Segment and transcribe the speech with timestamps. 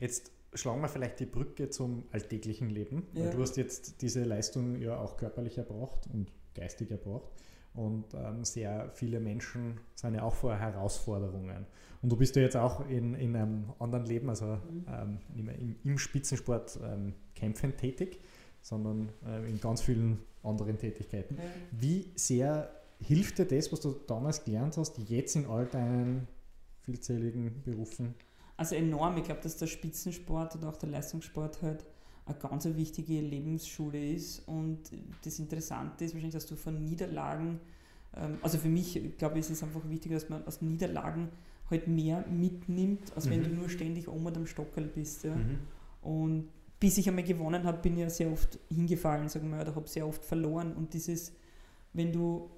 [0.00, 3.06] Jetzt schlagen wir vielleicht die Brücke zum alltäglichen Leben.
[3.14, 3.30] Ja.
[3.30, 7.30] Du hast jetzt diese Leistung ja auch körperlich erbracht und geistig erbracht.
[7.74, 11.66] Und ähm, sehr viele Menschen sind ja auch vor Herausforderungen.
[12.00, 14.86] Und du bist ja jetzt auch in, in einem anderen Leben, also Mhm.
[14.88, 18.20] ähm, nicht mehr im, im Spitzensport ähm, kämpfen tätig,
[18.62, 21.36] sondern äh, in ganz vielen anderen Tätigkeiten.
[21.36, 21.42] Ja.
[21.72, 26.28] Wie sehr hilft dir das, was du damals gelernt hast, jetzt in all deinen
[26.80, 28.14] vielzähligen Berufen?
[28.56, 29.16] Also enorm.
[29.18, 31.84] Ich glaube, dass der Spitzensport oder auch der Leistungssport halt
[32.24, 34.40] eine ganz wichtige Lebensschule ist.
[34.48, 34.80] Und
[35.24, 37.60] das Interessante ist wahrscheinlich, dass du von Niederlagen,
[38.16, 41.28] ähm, also für mich, glaube ich, ist es einfach wichtig, dass man aus Niederlagen
[41.70, 43.44] halt mehr mitnimmt, als wenn Mhm.
[43.44, 45.24] du nur ständig oben am Stockerl bist.
[45.24, 45.36] Ja.
[45.36, 45.58] Mhm.
[46.02, 46.48] Und
[46.80, 49.88] bis ich einmal gewonnen habe, bin ich ja sehr oft hingefallen, sagen wir, oder habe
[49.88, 50.72] sehr oft verloren.
[50.74, 51.32] Und dieses,
[51.92, 52.50] wenn du,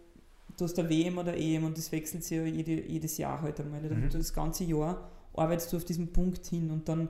[0.57, 3.61] du hast der WM oder EM und das wechselt sich ja jede, jedes Jahr halt
[3.61, 3.81] einmal.
[3.81, 4.09] Mhm.
[4.11, 7.09] Das ganze Jahr arbeitest du auf diesen Punkt hin und dann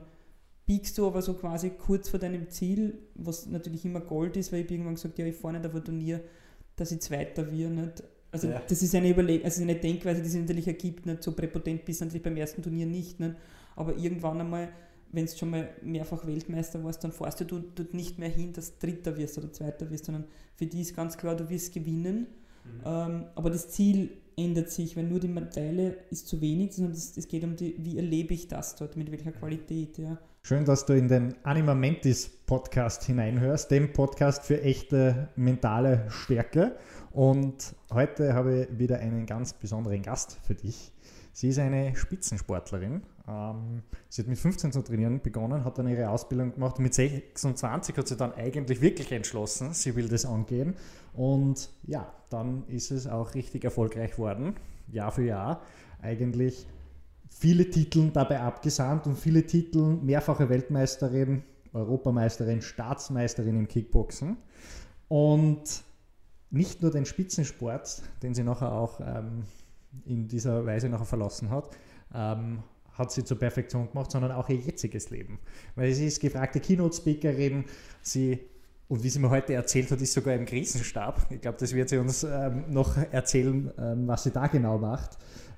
[0.65, 4.65] biegst du aber so quasi kurz vor deinem Ziel, was natürlich immer Gold ist, weil
[4.65, 6.21] ich irgendwann gesagt ja, ich fahre nicht auf ein Turnier,
[6.75, 8.03] dass ich Zweiter wir nicht.
[8.31, 8.61] Also Ja.
[8.67, 12.01] das ist eine Überleg also eine Denkweise, die sich natürlich ergibt, nicht so präpotent bist
[12.01, 13.35] du natürlich beim ersten Turnier nicht, nicht?
[13.75, 14.69] aber irgendwann einmal,
[15.11, 18.77] wenn du schon mal mehrfach Weltmeister warst, dann fährst du dort nicht mehr hin, dass
[18.77, 22.27] du Dritter wirst oder Zweiter wirst, sondern für die ist ganz klar, du wirst gewinnen.
[22.85, 27.17] Ähm, aber das Ziel ändert sich, weil nur die Medaille ist zu wenig, sondern es,
[27.17, 29.97] es geht um die, wie erlebe ich das dort, mit welcher Qualität.
[29.97, 30.17] Ja.
[30.41, 36.75] Schön, dass du in den Anima Mentis Podcast hineinhörst, dem Podcast für echte mentale Stärke.
[37.11, 40.91] Und heute habe ich wieder einen ganz besonderen Gast für dich.
[41.33, 43.01] Sie ist eine Spitzensportlerin.
[43.29, 46.79] Ähm, sie hat mit 15 zu trainieren begonnen, hat dann ihre Ausbildung gemacht.
[46.79, 50.75] Mit 26 hat sie dann eigentlich wirklich entschlossen, sie will das angehen.
[51.13, 54.55] Und ja, dann ist es auch richtig erfolgreich worden,
[54.87, 55.61] Jahr für Jahr.
[56.01, 56.65] Eigentlich
[57.29, 64.37] viele Titel dabei abgesandt und viele Titel, mehrfache Weltmeisterin, Europameisterin, Staatsmeisterin im Kickboxen.
[65.07, 65.83] Und
[66.49, 69.43] nicht nur den Spitzensport, den sie nachher auch ähm,
[70.05, 71.69] in dieser Weise nachher verlassen hat,
[72.13, 72.63] ähm,
[72.99, 75.39] hat sie zur Perfektion gemacht, sondern auch ihr jetziges Leben.
[75.75, 77.65] Weil sie ist gefragte Keynote-Speakerin,
[78.01, 78.39] sie
[78.89, 81.27] und wie sie mir heute erzählt hat, ist sogar im Krisenstab.
[81.29, 85.11] Ich glaube, das wird sie uns ähm, noch erzählen, ähm, was sie da genau macht.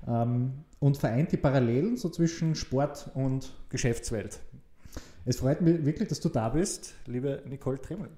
[0.06, 4.40] Ähm, und vereint die Parallelen so zwischen Sport und Geschäftswelt.
[5.24, 8.08] Es freut mich wirklich, dass du da bist, liebe Nicole Trimmel.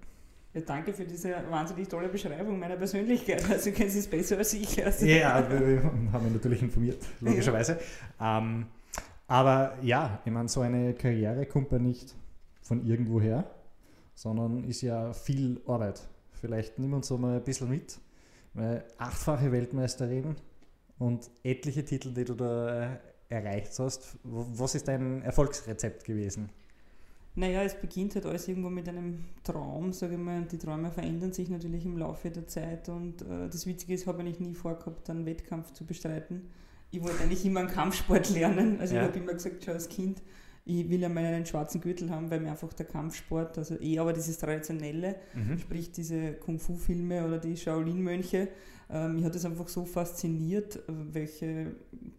[0.54, 3.48] Ja, danke für diese wahnsinnig tolle Beschreibung meiner Persönlichkeit.
[3.50, 4.84] Also, du kennst es besser als ich.
[4.84, 7.78] Also, Ja, wir, wir haben mich natürlich informiert, logischerweise.
[8.20, 8.66] Ähm,
[9.26, 12.14] aber ja, ich meine, so eine Karriere kommt ja nicht
[12.62, 13.50] von irgendwoher,
[14.14, 16.06] sondern ist ja viel Arbeit.
[16.32, 17.98] Vielleicht nimm uns so mal ein bisschen mit.
[18.54, 20.36] Weil achtfache Weltmeisterin
[20.98, 22.98] und etliche Titel, die du da äh,
[23.28, 24.16] erreicht hast.
[24.22, 26.50] Was ist dein Erfolgsrezept gewesen?
[27.34, 30.92] Naja, es beginnt halt alles irgendwo mit einem Traum, sage ich mal, und die Träume
[30.92, 32.88] verändern sich natürlich im Laufe der Zeit.
[32.88, 36.48] Und äh, das Witzige ist, ich habe eigentlich nie vorgehabt, einen Wettkampf zu bestreiten.
[36.94, 38.78] Ich wollte eigentlich immer einen Kampfsport lernen.
[38.80, 39.02] Also Ja.
[39.02, 40.22] ich habe immer gesagt, schon als Kind,
[40.64, 44.12] ich will einmal einen schwarzen Gürtel haben, weil mir einfach der Kampfsport, also eh aber
[44.12, 45.16] dieses Traditionelle,
[45.58, 48.48] sprich diese Kung-Fu-Filme oder die Shaolin-Mönche.
[48.90, 51.74] Äh, mich hat das einfach so fasziniert, äh, welche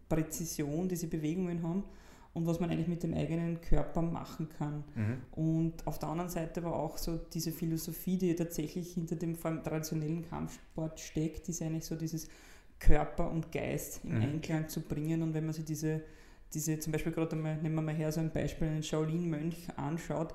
[0.10, 1.84] Präzision diese Bewegungen haben
[2.34, 4.84] und was man eigentlich mit dem eigenen Körper machen kann.
[4.96, 5.42] Mhm.
[5.44, 10.24] Und auf der anderen Seite war auch so diese Philosophie, die tatsächlich hinter dem traditionellen
[10.28, 12.28] Kampfsport steckt, ist eigentlich so dieses
[12.86, 14.22] Körper und Geist im Mhm.
[14.22, 15.22] Einklang zu bringen.
[15.22, 16.02] Und wenn man sich diese,
[16.54, 20.34] diese zum Beispiel gerade einmal, nehmen wir mal her so ein Beispiel, einen Shaolin-Mönch anschaut,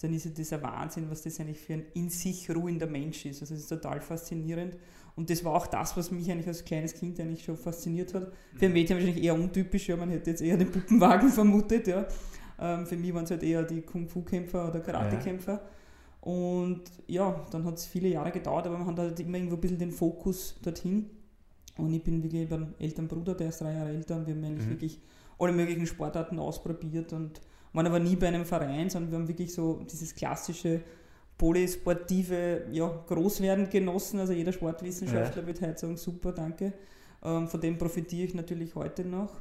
[0.00, 3.40] dann ist ja dieser Wahnsinn, was das eigentlich für ein in sich ruhender Mensch ist.
[3.42, 4.76] Also das ist total faszinierend.
[5.14, 8.32] Und das war auch das, was mich eigentlich als kleines Kind eigentlich schon fasziniert hat.
[8.56, 12.06] Für ein Mädchen wahrscheinlich eher untypisch, ja, man hätte jetzt eher den Puppenwagen vermutet, ja.
[12.58, 15.60] Ähm, für mich waren es halt eher die Kung-Fu-Kämpfer oder Karate-Kämpfer.
[16.22, 19.60] Und ja, dann hat es viele Jahre gedauert, aber man hat halt immer irgendwo ein
[19.60, 21.10] bisschen den Fokus dorthin.
[21.78, 24.44] Und ich bin wirklich beim älteren Bruder, der ist drei Jahre älter und wir haben
[24.44, 24.70] eigentlich Mhm.
[24.70, 25.00] wirklich
[25.38, 27.40] alle möglichen Sportarten ausprobiert und
[27.72, 30.82] waren aber nie bei einem Verein, sondern wir haben wirklich so dieses klassische
[31.38, 34.20] polysportive ja, Großwerden genossen.
[34.20, 36.72] Also jeder Sportwissenschaftler wird heute sagen, super, danke.
[37.24, 39.40] Ähm, von dem profitiere ich natürlich heute noch.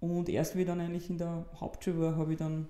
[0.00, 2.68] Und erst wie dann eigentlich in der Hauptschule war, habe ich dann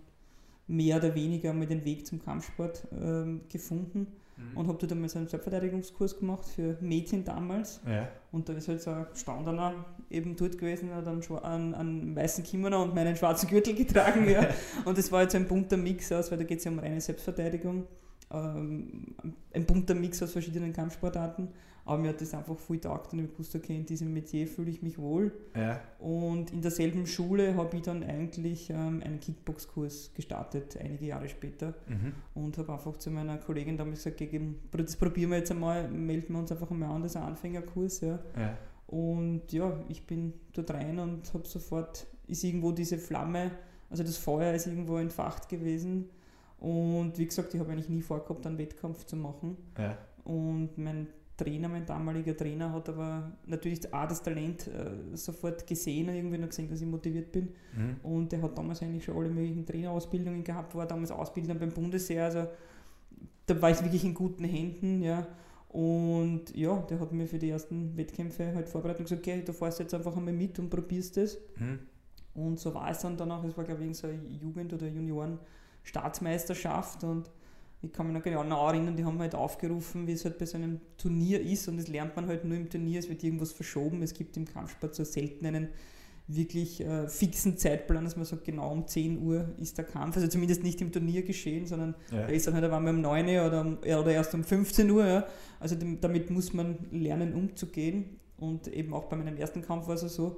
[0.66, 4.06] mehr oder weniger mal den Weg zum Kampfsport ähm, gefunden
[4.54, 7.80] und habe dort einmal so einen Selbstverteidigungskurs gemacht für Mädchen damals.
[7.86, 8.08] Ja.
[8.30, 9.74] Und da ist halt so ein Gestandener
[10.10, 14.28] eben dort gewesen, hat einen, einen, einen weißen Kimono und meinen schwarzen Gürtel getragen.
[14.28, 14.46] Ja.
[14.84, 17.00] und das war jetzt ein bunter Mix aus, weil da geht es ja um reine
[17.00, 17.86] Selbstverteidigung.
[18.32, 19.14] ähm,
[19.52, 21.48] ein bunter Mix aus verschiedenen Kampfsportarten.
[21.84, 24.70] Aber mir hat das einfach voll taugt und ich wusste, okay, in diesem Metier fühle
[24.70, 25.32] ich mich wohl.
[25.56, 25.80] Ja.
[25.98, 31.74] Und in derselben Schule habe ich dann eigentlich ähm, einen Kickbox-Kurs gestartet, einige Jahre später.
[31.88, 32.12] Mhm.
[32.34, 34.40] Und habe einfach zu meiner Kollegin damals gesagt, okay,
[34.70, 38.00] das probieren wir jetzt einmal, melden wir uns einfach einmal an, das ist ein Anfängerkurs.
[38.02, 38.20] Ja.
[38.36, 38.56] Ja.
[38.86, 43.50] Und ja, ich bin dort rein und habe sofort, ist irgendwo diese Flamme,
[43.90, 46.10] also das Feuer ist irgendwo entfacht gewesen.
[46.58, 49.56] Und wie gesagt, ich habe eigentlich nie vorgehabt, einen Wettkampf zu machen.
[49.76, 49.98] Ja.
[50.24, 56.08] Und mein Trainer, mein damaliger Trainer, hat aber natürlich auch das Talent äh, sofort gesehen
[56.08, 57.48] und irgendwie noch gesehen, dass ich motiviert bin.
[57.74, 57.96] Mhm.
[58.02, 62.26] Und der hat damals eigentlich schon alle möglichen Trainerausbildungen gehabt, war damals Ausbilder beim Bundesheer,
[62.26, 62.46] also
[63.46, 65.26] da war ich wirklich in guten Händen, ja.
[65.68, 69.54] Und ja, der hat mir für die ersten Wettkämpfe halt vorbereitet und gesagt, okay, du
[69.54, 71.38] fährst jetzt einfach einmal mit und probierst das.
[71.58, 71.78] Mhm.
[72.34, 77.04] Und so war es dann danach, es war glaube ich so eine Jugend- oder Junioren-Staatsmeisterschaft
[77.04, 77.30] und
[77.82, 80.56] ich kann mich noch genau erinnern, die haben halt aufgerufen, wie es halt bei so
[80.56, 84.02] einem Turnier ist und das lernt man halt nur im Turnier, es wird irgendwas verschoben,
[84.02, 85.68] es gibt im Kampfsport so selten einen
[86.28, 90.28] wirklich äh, fixen Zeitplan, dass man sagt, genau um 10 Uhr ist der Kampf, also
[90.28, 92.22] zumindest nicht im Turnier geschehen, sondern Ja.
[92.26, 94.32] da ist dann halt, da waren wir um 9 Uhr oder, um, ja, oder erst
[94.34, 95.26] um 15 Uhr, ja.
[95.58, 99.96] also dem, damit muss man lernen umzugehen und eben auch bei meinem ersten Kampf war
[99.96, 100.36] es so,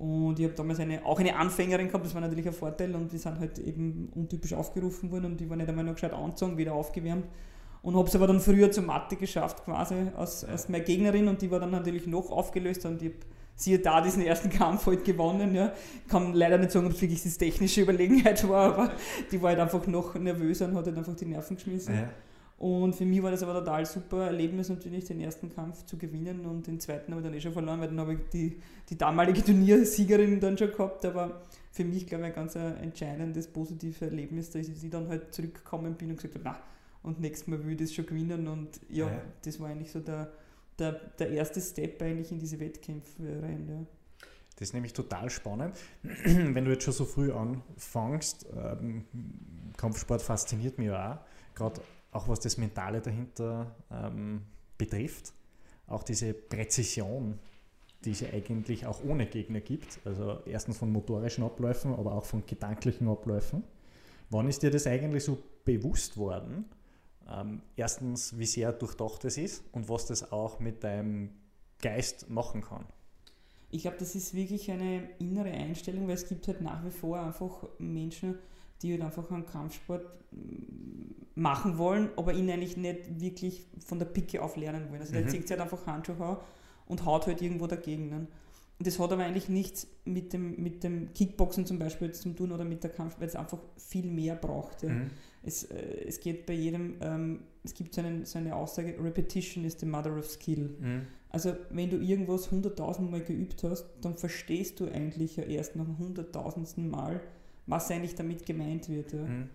[0.00, 3.12] und ich habe damals eine, auch eine Anfängerin gehabt, das war natürlich ein Vorteil und
[3.12, 6.56] die sind halt eben untypisch aufgerufen worden und die war nicht einmal noch gescheit angezogen,
[6.56, 7.26] wieder aufgewärmt.
[7.82, 11.42] Und habe es aber dann früher zur Matte geschafft, quasi als, als meine Gegnerin und
[11.42, 13.18] die war dann natürlich noch aufgelöst und ich habe
[13.56, 15.54] siehe da diesen ersten Kampf halt gewonnen.
[15.54, 15.74] Ja.
[16.08, 18.92] Kann leider nicht sagen, ob es wirklich die technische Überlegenheit war, aber
[19.30, 21.94] die war halt einfach noch nervöser und hat halt einfach die Nerven geschmissen.
[21.94, 22.08] Ja.
[22.60, 26.44] Und für mich war das aber total super Erlebnis natürlich, den ersten Kampf zu gewinnen
[26.44, 28.60] und den zweiten habe ich dann eh schon verloren, weil dann habe ich die,
[28.90, 31.40] die damalige Turniersiegerin dann schon gehabt, aber
[31.72, 36.10] für mich, glaube ich, ein ganz entscheidendes, positives Erlebnis, dass ich dann halt zurückgekommen bin
[36.10, 36.58] und gesagt habe, na,
[37.02, 39.22] und nächstes Mal will ich das schon gewinnen und ja, Ja.
[39.42, 40.30] das war eigentlich so der,
[40.78, 43.66] der, der erste Step eigentlich in diese Wettkämpfe rein.
[43.70, 43.86] Ja.
[44.56, 45.78] Das ist nämlich total spannend.
[46.02, 49.06] Wenn du jetzt schon so früh anfängst, ähm,
[49.78, 51.80] Kampfsport fasziniert mich ja auch, gerade
[52.12, 54.42] auch was das Mentale dahinter ähm,
[54.76, 55.32] betrifft.
[55.86, 57.38] Auch diese Präzision,
[58.04, 60.00] die es ja eigentlich auch ohne Gegner gibt.
[60.04, 63.64] Also erstens von motorischen Abläufen, aber auch von gedanklichen Abläufen.
[64.30, 66.64] Wann ist dir das eigentlich so bewusst worden?
[67.28, 71.30] Ähm, erstens, wie sehr durchdacht es ist und was das auch mit deinem
[71.80, 72.84] Geist machen kann.
[73.70, 77.20] Ich glaube, das ist wirklich eine innere Einstellung, weil es gibt halt nach wie vor
[77.20, 78.38] einfach Menschen,
[78.82, 84.06] die halt einfach einen Kampfsport mm, machen wollen, aber ihn eigentlich nicht wirklich von der
[84.06, 85.00] Picke auf lernen wollen.
[85.00, 85.28] Also der Mhm.
[85.28, 86.36] zieht sich halt einfach Handschuhe an
[86.86, 88.08] und haut halt irgendwo dagegen.
[88.10, 88.26] Ne?
[88.78, 92.50] Und das hat aber eigentlich nichts mit dem, mit dem Kickboxen zum Beispiel zu tun
[92.52, 94.82] oder mit der Kampf, weil es einfach viel mehr braucht.
[94.82, 94.88] Ja.
[94.90, 95.10] Mhm.
[95.42, 99.64] Es, äh, es geht bei jedem, ähm, es gibt so, einen, so eine Aussage, Repetition
[99.64, 100.76] is the mother of skill.
[100.80, 101.06] Mhm.
[101.30, 105.84] Also wenn du irgendwas hunderttausend Mal geübt hast, dann verstehst du eigentlich ja erst nach
[105.84, 107.20] dem hunderttausendsten Mal,
[107.66, 109.12] was eigentlich damit gemeint wird.
[109.12, 109.22] Ja.
[109.22, 109.48] Mhm.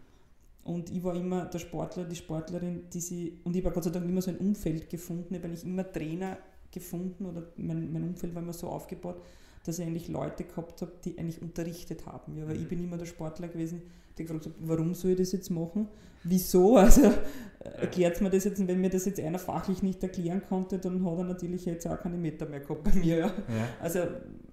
[0.63, 3.91] Und ich war immer der Sportler, die Sportlerin, die sie, und ich habe Gott sei
[3.91, 6.37] Dank immer so ein Umfeld gefunden, ich habe eigentlich immer Trainer
[6.71, 9.21] gefunden oder mein, mein Umfeld war immer so aufgebaut,
[9.63, 12.35] dass ich eigentlich Leute gehabt habe, die eigentlich unterrichtet haben.
[12.37, 12.61] Ja, weil Mhm.
[12.63, 13.83] ich bin immer der Sportler gewesen,
[14.17, 15.87] der gefragt hat, warum soll ich das jetzt machen?
[16.23, 16.77] Wieso?
[16.79, 20.41] Also äh, erklärt mir das jetzt, und wenn mir das jetzt einer fachlich nicht erklären
[20.49, 23.17] konnte, dann hat er natürlich jetzt auch keine Meter mehr gehabt bei mir.
[23.17, 23.25] Ja.
[23.27, 23.33] Ja.
[23.81, 23.99] Also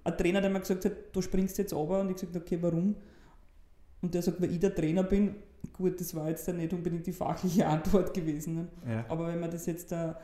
[0.05, 2.95] ein Trainer, der mir gesagt hat, du springst jetzt runter und ich gesagt, okay, warum?
[4.03, 5.37] Und der sagt, weil ich der Trainer bin,
[5.73, 8.55] gut, das war jetzt dann nicht unbedingt die fachliche Antwort gewesen.
[8.55, 8.69] Ne?
[8.87, 9.07] Ja.
[9.09, 10.21] Aber wenn man das jetzt da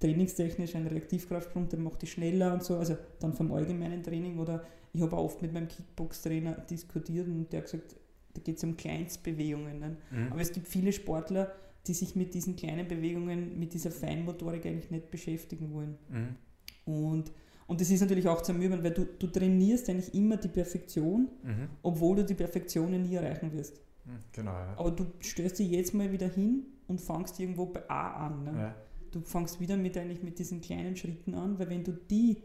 [0.00, 4.64] trainingstechnisch ein Reaktivkraftsprung, dann macht die schneller und so, also dann vom allgemeinen Training oder
[4.92, 7.94] ich habe auch oft mit meinem Kickbox-Trainer diskutiert und der hat gesagt,
[8.34, 9.78] da geht es um Kleinstbewegungen.
[9.78, 9.96] Ne?
[10.10, 10.32] Mhm.
[10.32, 11.52] Aber es gibt viele Sportler,
[11.86, 15.98] die sich mit diesen kleinen Bewegungen, mit dieser Feinmotorik eigentlich nicht beschäftigen wollen.
[16.08, 16.92] Mhm.
[16.92, 17.32] Und,
[17.70, 21.28] und das ist natürlich auch zu ermüden, weil du, du trainierst eigentlich immer die Perfektion,
[21.42, 21.68] Mhm.
[21.82, 23.80] obwohl du die Perfektion nie erreichen wirst.
[24.04, 24.10] Mhm.
[24.32, 24.50] Genau.
[24.52, 24.74] Ja.
[24.76, 28.44] Aber du stößt dich jetzt mal wieder hin und fangst irgendwo bei A an.
[28.44, 28.52] Ne?
[28.58, 28.74] Ja.
[29.12, 32.42] Du fangst wieder mit, eigentlich mit diesen kleinen Schritten an, weil wenn du die,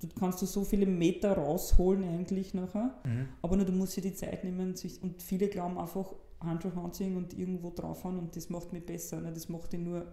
[0.00, 3.28] du kannst du so viele Meter rausholen eigentlich nachher, Mhm.
[3.42, 7.16] aber nur du musst dir die Zeit nehmen sich, und viele glauben einfach Handschuhe anziehen
[7.16, 9.20] und irgendwo draufhauen und das macht mich besser.
[9.20, 9.32] Ne?
[9.32, 10.06] Das macht dich nur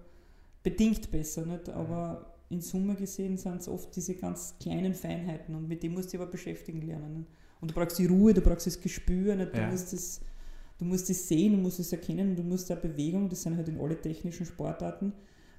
[0.63, 1.45] bedingt besser.
[1.45, 1.69] Nicht?
[1.69, 6.07] Aber in Summe gesehen sind es oft diese ganz kleinen Feinheiten und mit dem musst
[6.07, 7.13] du dich aber beschäftigen lernen.
[7.19, 7.29] Nicht?
[7.61, 9.53] Und du brauchst die Ruhe, du brauchst das Gespür, nicht?
[9.53, 9.69] Du, Ja.
[9.69, 10.21] musst das,
[10.77, 13.67] du musst es sehen, du musst es erkennen, du musst eine Bewegung, das sind halt
[13.67, 15.13] in alle technischen Sportarten,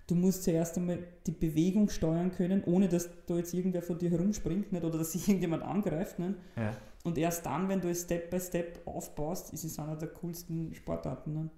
[0.06, 4.10] du musst zuerst einmal die Bewegung steuern können, ohne dass da jetzt irgendwer von dir
[4.10, 4.84] herumspringt nicht?
[4.84, 6.18] oder dass sich irgendjemand angreift.
[6.18, 6.34] Nicht?
[6.56, 6.76] Ja.
[7.04, 10.74] Und erst dann, wenn du es Step by Step aufbaust, ist es einer der coolsten
[10.74, 11.32] Sportarten.
[11.34, 11.50] Ne?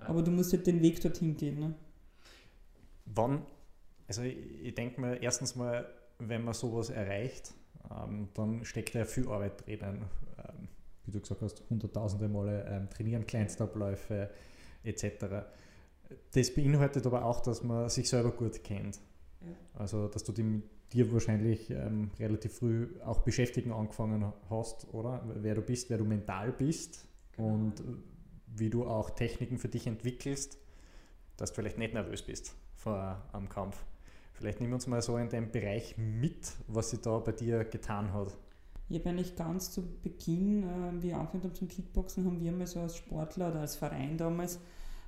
[0.00, 1.74] Aber du musst halt den Weg dorthin gehen.
[3.04, 3.42] Wann,
[4.08, 5.86] also ich, ich denke mir, erstens mal,
[6.18, 7.54] wenn man sowas erreicht,
[7.90, 9.80] ähm, dann steckt ja viel Arbeit drin.
[10.38, 10.68] Ähm,
[11.04, 14.30] wie du gesagt hast, hunderttausende Male ähm, trainieren, Kleinstabläufe
[14.82, 15.26] etc.
[16.32, 18.98] Das beinhaltet aber auch, dass man sich selber gut kennt.
[19.40, 19.80] Ja.
[19.80, 25.22] Also, dass du die, mit dir wahrscheinlich ähm, relativ früh auch beschäftigen angefangen hast, oder?
[25.36, 27.48] Wer du bist, wer du mental bist genau.
[27.48, 27.82] und
[28.46, 30.58] wie du auch Techniken für dich entwickelst,
[31.36, 33.84] dass du vielleicht nicht nervös bist vor einem Kampf.
[34.38, 38.12] Vielleicht nimm uns mal so in den Bereich mit, was sich da bei dir getan
[38.12, 38.36] hat.
[38.88, 42.52] Ich habe eigentlich ganz zu Beginn, äh, wie ich angefangen habe zum Kickboxen, haben wir
[42.52, 44.60] mal so als Sportler oder als Verein damals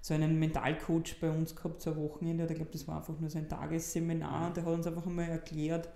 [0.03, 2.45] so einen Mentalcoach bei uns gehabt, so ein Wochenende.
[2.45, 5.29] Ich glaube, das war einfach nur so ein Tagesseminar und der hat uns einfach einmal
[5.29, 5.89] erklärt,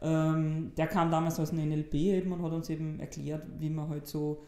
[0.00, 3.88] ähm, der kam damals aus dem NLP eben und hat uns eben erklärt, wie man
[3.88, 4.42] halt so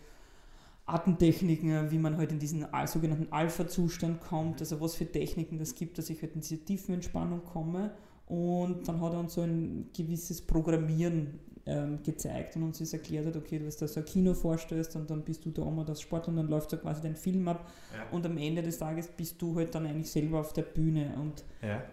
[0.87, 5.99] Atemtechniken, wie man halt in diesen sogenannten Alpha-Zustand kommt, also was für Techniken das gibt,
[5.99, 7.93] dass ich halt in diese Tiefenentspannung komme.
[8.33, 13.27] Und dann hat er uns so ein gewisses Programmieren ähm, gezeigt und uns ist erklärt
[13.27, 15.85] hat, okay, du hast da so ein Kino vorstellst und dann bist du da immer
[15.85, 18.09] das Sport und dann läuft so quasi dein Film ab ja.
[18.11, 21.45] und am Ende des Tages bist du halt dann eigentlich selber auf der Bühne und
[21.61, 21.85] ja.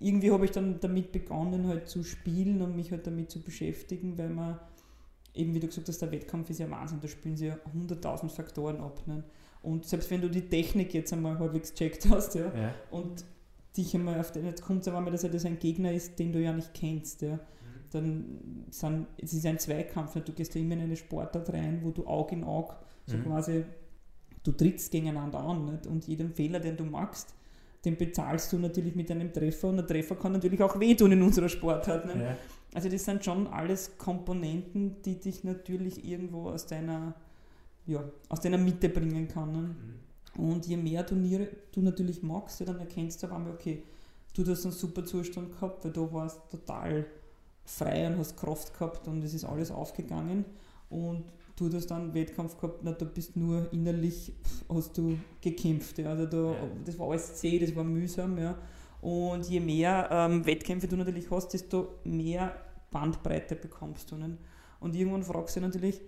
[0.00, 4.16] irgendwie habe ich dann damit begonnen halt zu spielen und mich halt damit zu beschäftigen,
[4.16, 4.58] weil man
[5.34, 8.30] eben wie du gesagt hast, der Wettkampf ist ja Wahnsinn, da spielen sie ja 100.000
[8.30, 9.06] Faktoren ab.
[9.06, 9.24] Ne?
[9.62, 12.74] Und selbst wenn du die Technik jetzt einmal halbwegs checkt hast ja, ja.
[12.90, 13.26] und
[13.76, 16.32] dich einmal auf den, jetzt kommt es einmal, dass er das ein Gegner ist, den
[16.32, 17.38] du ja nicht kennst, ja
[17.92, 21.90] dann sind, es ist ein Zweikampf, du gehst ja immer in eine Sportart rein, wo
[21.90, 22.74] du Auge in Auge
[23.06, 23.24] so mhm.
[23.24, 23.64] quasi,
[24.42, 25.86] du trittst gegeneinander an nicht?
[25.86, 27.34] und jeden Fehler, den du machst,
[27.84, 31.22] den bezahlst du natürlich mit einem Treffer und ein Treffer kann natürlich auch wehtun in
[31.22, 32.06] unserer Sportart.
[32.06, 32.36] Ja.
[32.74, 37.14] Also das sind schon alles Komponenten, die dich natürlich irgendwo aus deiner,
[37.86, 39.62] ja, aus deiner Mitte bringen können.
[39.62, 40.01] Mhm.
[40.36, 43.82] Und je mehr Turniere du natürlich magst, dann erkennst du auf einmal, okay,
[44.34, 47.06] du hast einen super Zustand gehabt, weil du warst total
[47.64, 50.44] frei und hast Kraft gehabt und es ist alles aufgegangen.
[50.88, 51.24] Und
[51.56, 54.32] du hast dann einen Wettkampf gehabt, na, du bist nur innerlich,
[54.68, 55.98] hast du gekämpft.
[55.98, 56.10] Ja.
[56.10, 58.38] Also da, das war alles zäh, das war mühsam.
[58.38, 58.56] Ja.
[59.00, 62.54] Und je mehr ähm, Wettkämpfe du natürlich hast, desto mehr
[62.90, 64.16] Bandbreite bekommst du.
[64.16, 64.38] Nicht?
[64.80, 66.00] Und irgendwann fragst du dich natürlich,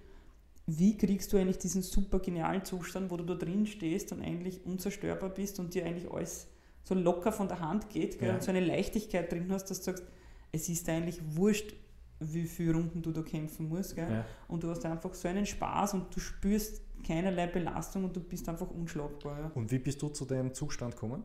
[0.66, 4.64] wie kriegst du eigentlich diesen super genialen Zustand, wo du da drin stehst und eigentlich
[4.64, 6.49] unzerstörbar bist und dir eigentlich alles
[6.85, 8.35] so locker von der Hand geht ja.
[8.35, 10.04] und so eine Leichtigkeit drin hast, dass du sagst,
[10.52, 11.75] es ist eigentlich wurscht,
[12.21, 13.97] wie viele Runden du da kämpfen musst.
[13.97, 14.25] Ja.
[14.49, 18.49] Und du hast einfach so einen Spaß und du spürst keinerlei Belastung und du bist
[18.49, 19.40] einfach unschlagbar.
[19.40, 19.50] Ja.
[19.54, 21.25] Und wie bist du zu dem Zustand gekommen?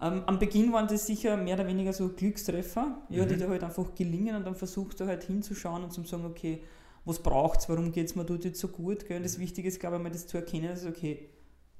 [0.00, 3.28] Ähm, am Beginn waren das sicher mehr oder weniger so Glückstreffer, ja, mhm.
[3.28, 6.62] die dir halt einfach gelingen und dann versuchst du halt hinzuschauen und zu sagen, okay,
[7.04, 9.06] was braucht es, warum geht es mir dort jetzt so gut?
[9.06, 9.16] Gell?
[9.16, 11.28] Und das Wichtige ist, glaube ich, mal das zu erkennen, dass okay,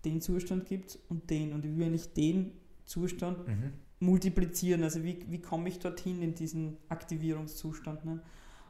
[0.05, 2.53] den Zustand gibt es und den und ich will eigentlich den
[2.85, 4.83] Zustand mhm multiplizieren.
[4.83, 8.05] Also wie, wie komme ich dorthin in diesen Aktivierungszustand.
[8.05, 8.21] Ne?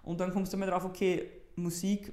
[0.03, 2.13] Und dann kommst du mal drauf, okay, Musik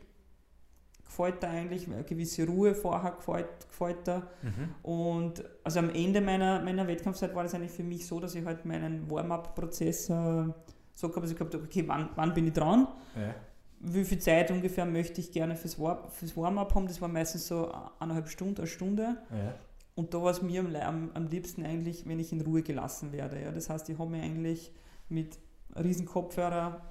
[1.05, 4.27] gefällt da eigentlich, eine gewisse Ruhe vorher gefällt, gefällt da.
[4.41, 4.75] Mhm.
[4.83, 8.45] Und also am Ende meiner, meiner Wettkampfzeit war das eigentlich für mich so, dass ich
[8.45, 10.45] halt meinen Warm-up-Prozess äh,
[10.93, 12.87] so gehabt, dass ich gehabt okay, wann, wann bin ich dran?
[13.15, 13.35] Ja.
[13.81, 16.87] Wie viel Zeit ungefähr möchte ich gerne fürs, War fürs Warm-up haben?
[16.87, 19.17] Das war meistens so eineinhalb Stunden, eine Stunde.
[19.31, 19.55] Ja.
[19.95, 23.41] Und da war es mir am, am, liebsten eigentlich, wenn ich in Ruhe gelassen werde.
[23.41, 23.51] Ja.
[23.51, 24.71] Das heißt, ich habe mir eigentlich
[25.07, 25.39] mit
[25.81, 26.81] riesen Kopfhörer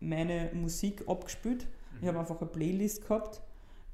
[0.00, 1.66] meine Musik abgespielt.
[1.66, 1.98] Mhm.
[2.00, 3.42] Ich habe einfach eine Playlist gehabt,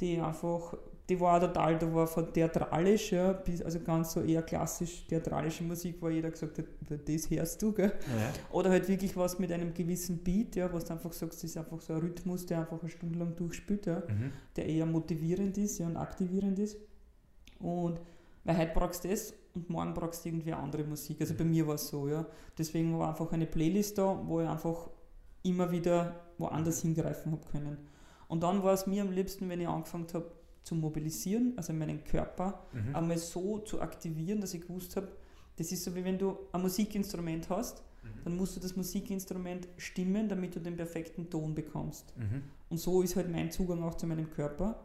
[0.01, 0.77] die einfach,
[1.09, 5.63] die war total, da war von theatralisch, ja, bis, also ganz so eher klassisch theatralische
[5.63, 6.65] Musik, wo jeder gesagt hat,
[7.07, 7.93] das hörst du, gell?
[8.19, 8.33] Ja.
[8.51, 11.57] Oder halt wirklich was mit einem gewissen Beat, ja, was du einfach sagst, das ist
[11.59, 14.33] einfach so ein Rhythmus, der einfach eine Stunde lang durchspielt, ja, mhm.
[14.57, 16.79] der eher motivierend ist ja, und aktivierend ist.
[17.59, 18.01] Und
[18.45, 21.21] weil heute brauchst du das und morgen brauchst du irgendwie andere Musik.
[21.21, 22.27] Also bei mir war es so, ja.
[22.59, 24.91] Deswegen war einfach eine Playlist da, wo ich einfach
[25.43, 27.79] immer wieder woanders hingreifen habe können.
[28.29, 30.31] Und dann war es mir am liebsten, wenn ich angefangen habe
[30.65, 32.97] zu mobilisieren, also meinen Körper mhm.
[32.97, 35.09] einmal so zu aktivieren, dass ich gewusst habe,
[35.57, 38.09] das ist so wie wenn du ein Musikinstrument hast, mhm.
[38.25, 42.13] dann musst du das Musikinstrument stimmen, damit du den perfekten Ton bekommst.
[42.17, 42.43] Mhm.
[42.71, 44.81] Und so ist halt mein Zugang auch zu meinem Körper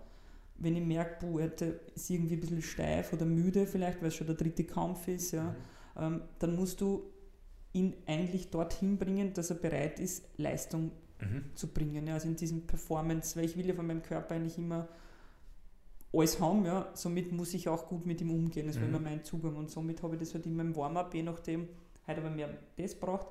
[0.60, 1.52] wenn ich merke, boah, er
[1.96, 5.32] ist irgendwie ein bisschen steif oder müde vielleicht, weil es schon der dritte Kampf ist,
[5.32, 5.56] ja, mhm.
[5.98, 7.04] ähm, dann musst du
[7.72, 11.44] ihn eigentlich dorthin bringen, dass er bereit ist, Leistung mhm.
[11.56, 12.08] zu bringen.
[12.08, 14.88] Ja, also in diesem Performance, weil ich will ja von meinem Körper eigentlich immer
[16.12, 18.68] alles haben, ja, somit muss ich auch gut mit ihm umgehen.
[18.68, 18.82] Das mhm.
[18.82, 19.56] wäre immer mein Zugang.
[19.56, 21.68] Und somit habe ich das halt immer im Warm-up, je nachdem,
[22.08, 23.28] heute aber mehr das braucht.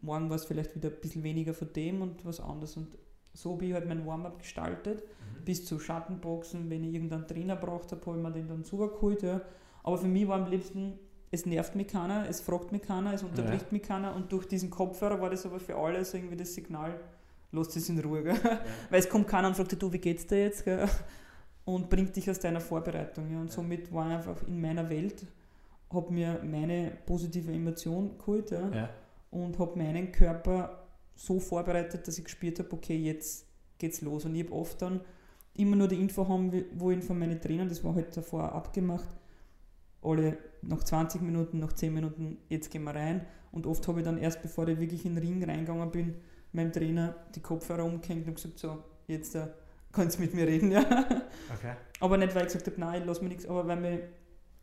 [0.00, 2.76] Morgen war es vielleicht wieder ein bisschen weniger von dem und was anderes.
[2.76, 2.88] Und
[3.32, 5.44] so habe ich halt mein Warm-up gestaltet, mhm.
[5.44, 6.70] bis zu Schattenboxen.
[6.70, 9.22] Wenn ich irgendeinen Trainer braucht habe, habe ich mir den dann zugeholt.
[9.22, 9.42] Ja.
[9.82, 10.98] Aber für mich war am liebsten,
[11.30, 13.72] es nervt mich keiner, es fragt mich keiner, es unterbricht ja.
[13.72, 16.98] mich keiner und durch diesen Kopfhörer war das aber für alle so irgendwie das Signal,
[17.50, 18.24] lass es in Ruhe.
[18.24, 18.34] Ja.
[18.90, 20.64] Weil es kommt keiner und fragt du, wie geht's dir jetzt?
[20.64, 20.88] Gell?
[21.64, 23.30] Und bringt dich aus deiner Vorbereitung.
[23.32, 23.40] Ja.
[23.40, 23.52] Und ja.
[23.52, 25.26] somit war ich einfach in meiner Welt,
[25.90, 28.90] habe mir meine positive Emotion geholt ja,
[29.30, 33.46] und habe meinen Körper so vorbereitet, dass ich gespürt habe, okay, jetzt
[33.78, 34.24] geht's los.
[34.24, 35.00] Und ich habe oft dann
[35.54, 39.08] immer nur die Info haben, wo ich von meinen Trainern, das war halt davor abgemacht,
[40.02, 43.24] alle nach 20 Minuten, nach 10 Minuten, jetzt gehen wir rein.
[43.52, 46.14] Und oft habe ich dann erst, bevor ich wirklich in den Ring reingegangen bin,
[46.52, 49.46] meinem Trainer die Kopfhörer umgehängt und gesagt, so, jetzt uh,
[49.94, 50.70] kannst mit mir reden.
[50.70, 50.80] Ja.
[50.80, 51.74] Okay.
[52.00, 54.08] Aber nicht, weil ich gesagt habe, nein, ich lasse mir nichts, aber weil mir,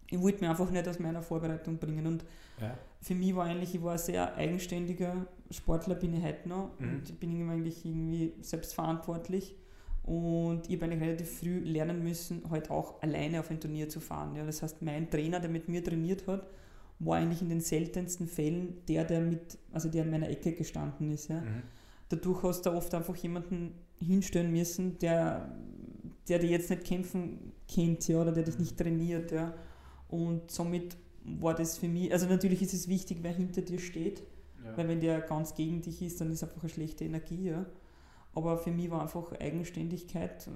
[0.09, 2.05] ich wollte mich einfach nicht aus meiner Vorbereitung bringen.
[2.05, 2.25] Und
[2.59, 2.77] ja.
[3.01, 6.71] für mich war eigentlich, ich war ein sehr eigenständiger Sportler, bin ich heute noch.
[6.79, 6.89] Mhm.
[6.89, 9.55] Und ich bin eigentlich irgendwie selbstverantwortlich.
[10.03, 13.99] Und ich habe eigentlich relativ früh lernen müssen, halt auch alleine auf ein Turnier zu
[13.99, 14.35] fahren.
[14.35, 14.45] Ja.
[14.45, 16.47] Das heißt, mein Trainer, der mit mir trainiert hat,
[16.99, 21.11] war eigentlich in den seltensten Fällen der, der mit, also der in meiner Ecke gestanden
[21.11, 21.29] ist.
[21.29, 21.41] Ja.
[21.41, 21.63] Mhm.
[22.09, 23.73] Dadurch hast du oft einfach jemanden
[24.05, 25.55] hinstellen müssen, der,
[26.27, 29.31] der dich jetzt nicht kämpfen kennt, ja, oder der dich nicht trainiert.
[29.31, 29.53] Ja.
[30.09, 34.23] Und somit war das für mich, also natürlich ist es wichtig, wer hinter dir steht,
[34.63, 34.75] ja.
[34.75, 37.49] weil wenn der ganz gegen dich ist, dann ist einfach eine schlechte Energie.
[37.49, 37.65] Ja.
[38.33, 40.49] Aber für mich war einfach Eigenständigkeit,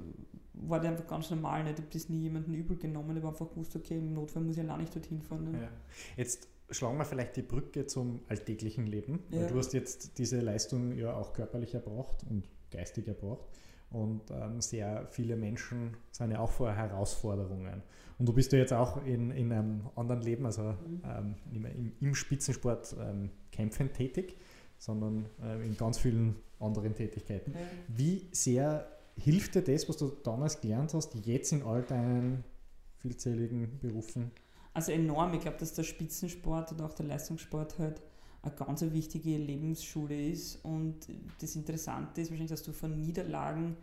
[0.54, 1.64] war das einfach ganz normal.
[1.64, 1.80] Nicht?
[1.80, 3.18] Ich habe das nie jemanden übel genommen.
[3.18, 5.54] Ich habe einfach gewusst, okay, im Notfall muss ich allein nicht dorthin fahren.
[5.54, 5.70] Ja.
[6.16, 9.20] Jetzt schlagen wir vielleicht die Brücke zum alltäglichen Leben.
[9.30, 9.42] Ja.
[9.42, 13.48] Weil du hast jetzt diese Leistung ja auch körperlich erbracht und geistig erbracht.
[13.92, 17.84] Und ähm, sehr viele Menschen sind ja auch vor Herausforderungen.
[18.18, 21.02] Und du bist ja jetzt auch in, in einem anderen Leben, also mhm.
[21.06, 24.38] ähm, im, im, Spitzensport ähm, kämpfend tätig,
[24.78, 27.54] sondern äh, in ganz vielen anderen Tätigkeiten.
[27.54, 27.60] Ja.
[27.88, 32.44] Wie sehr hilft dir das, was du damals gelernt hast, jetzt in all deinen
[32.98, 34.32] vielzähligen Berufen?
[34.74, 35.34] Also enorm.
[35.34, 38.02] Ich glaube, dass der Spitzensport und auch der Leistungssport halt
[38.46, 40.64] eine ganz wichtige Lebensschule ist.
[40.64, 40.96] Und
[41.40, 43.76] das Interessante ist wahrscheinlich, dass du von Niederlagen,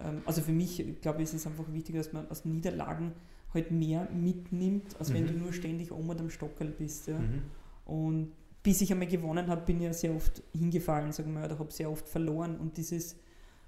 [0.00, 3.12] ähm, also für mich, glaube ich, ist es einfach wichtig, dass man aus Niederlagen
[3.54, 5.14] halt mehr mitnimmt, als mhm.
[5.14, 7.08] wenn du nur ständig oben am Stockerl bist.
[7.08, 7.18] Ja.
[7.18, 7.42] Mhm.
[7.84, 11.58] Und bis ich einmal gewonnen habe, bin ich ja sehr oft hingefallen, sagen wir, oder
[11.58, 12.58] habe sehr oft verloren.
[12.58, 13.16] Und dieses,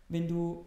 [0.09, 0.64] wenn du,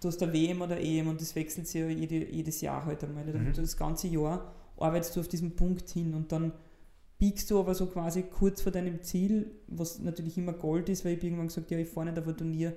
[0.00, 3.02] du hast der WM oder EM und das wechselt sich ja jede, jedes Jahr halt
[3.04, 3.24] einmal.
[3.24, 3.52] Mhm.
[3.54, 6.52] Das ganze Jahr arbeitest du auf diesen Punkt hin und dann
[7.24, 11.16] biegst du aber so quasi kurz vor deinem Ziel, was natürlich immer Gold ist, weil
[11.16, 12.74] ich irgendwann gesagt ja, ich fahre nicht auf ein Turnier,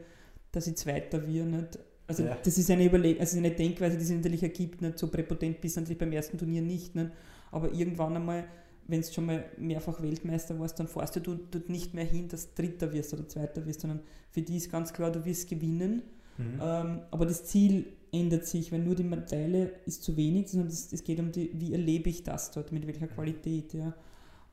[0.54, 1.48] dass ich Zweiter wird.
[1.48, 1.80] Nicht?
[2.08, 2.38] Also ja.
[2.42, 5.76] das ist eine Überleg also eine Denkweise, die sich natürlich ergibt, nicht so präpotent bist
[5.76, 7.12] natürlich beim ersten Turnier nicht, nicht?
[7.52, 8.46] aber irgendwann einmal
[8.88, 12.54] wenn du schon mal mehrfach Weltmeister warst, dann fährst du dort nicht mehr hin, dass
[12.54, 14.00] du Dritter wirst oder Zweiter wirst, sondern
[14.32, 16.04] für die ist ganz klar, du wirst gewinnen.
[16.38, 16.62] Mhm.
[16.62, 20.94] Ähm, aber das Ziel ändert sich, weil nur die Medaille ist zu wenig, sondern es,
[20.94, 23.74] es geht um die, wie erlebe ich das dort, mit welcher Qualität.
[23.74, 23.94] Ja.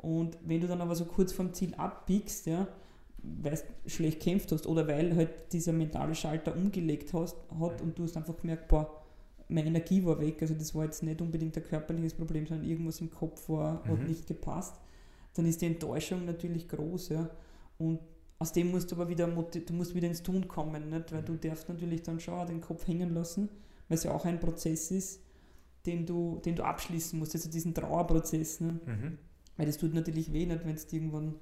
[0.05, 2.69] Und wenn du dann aber so kurz vom Ziel abbiegst, ja,
[3.23, 7.99] weil du schlecht kämpft hast oder weil halt dieser mentale Schalter umgelegt hast, hat und
[7.99, 9.03] du hast einfach gemerkt, boah,
[9.49, 13.01] meine Energie war weg, also das war jetzt nicht unbedingt ein körperliches Problem, sondern irgendwas
[13.01, 13.89] im Kopf war, mhm.
[13.89, 14.75] hat nicht gepasst,
[15.35, 17.31] dann ist die Enttäuschung natürlich groß, ja.
[17.79, 18.01] Und
[18.39, 21.13] aus dem musst du aber wieder, du musst wieder ins Tun kommen, nicht?
[21.13, 23.49] weil du darfst natürlich dann schon den Kopf hängen lassen,
[23.89, 25.23] weil es ja auch ein Prozess ist,
[25.87, 28.61] den du, den du abschließen musst, also diesen Trauerprozess.
[28.61, 28.81] Ne?
[28.85, 29.19] Mhm.
[29.57, 31.35] Weil das tut natürlich weh, nicht, wenn du irgendwann,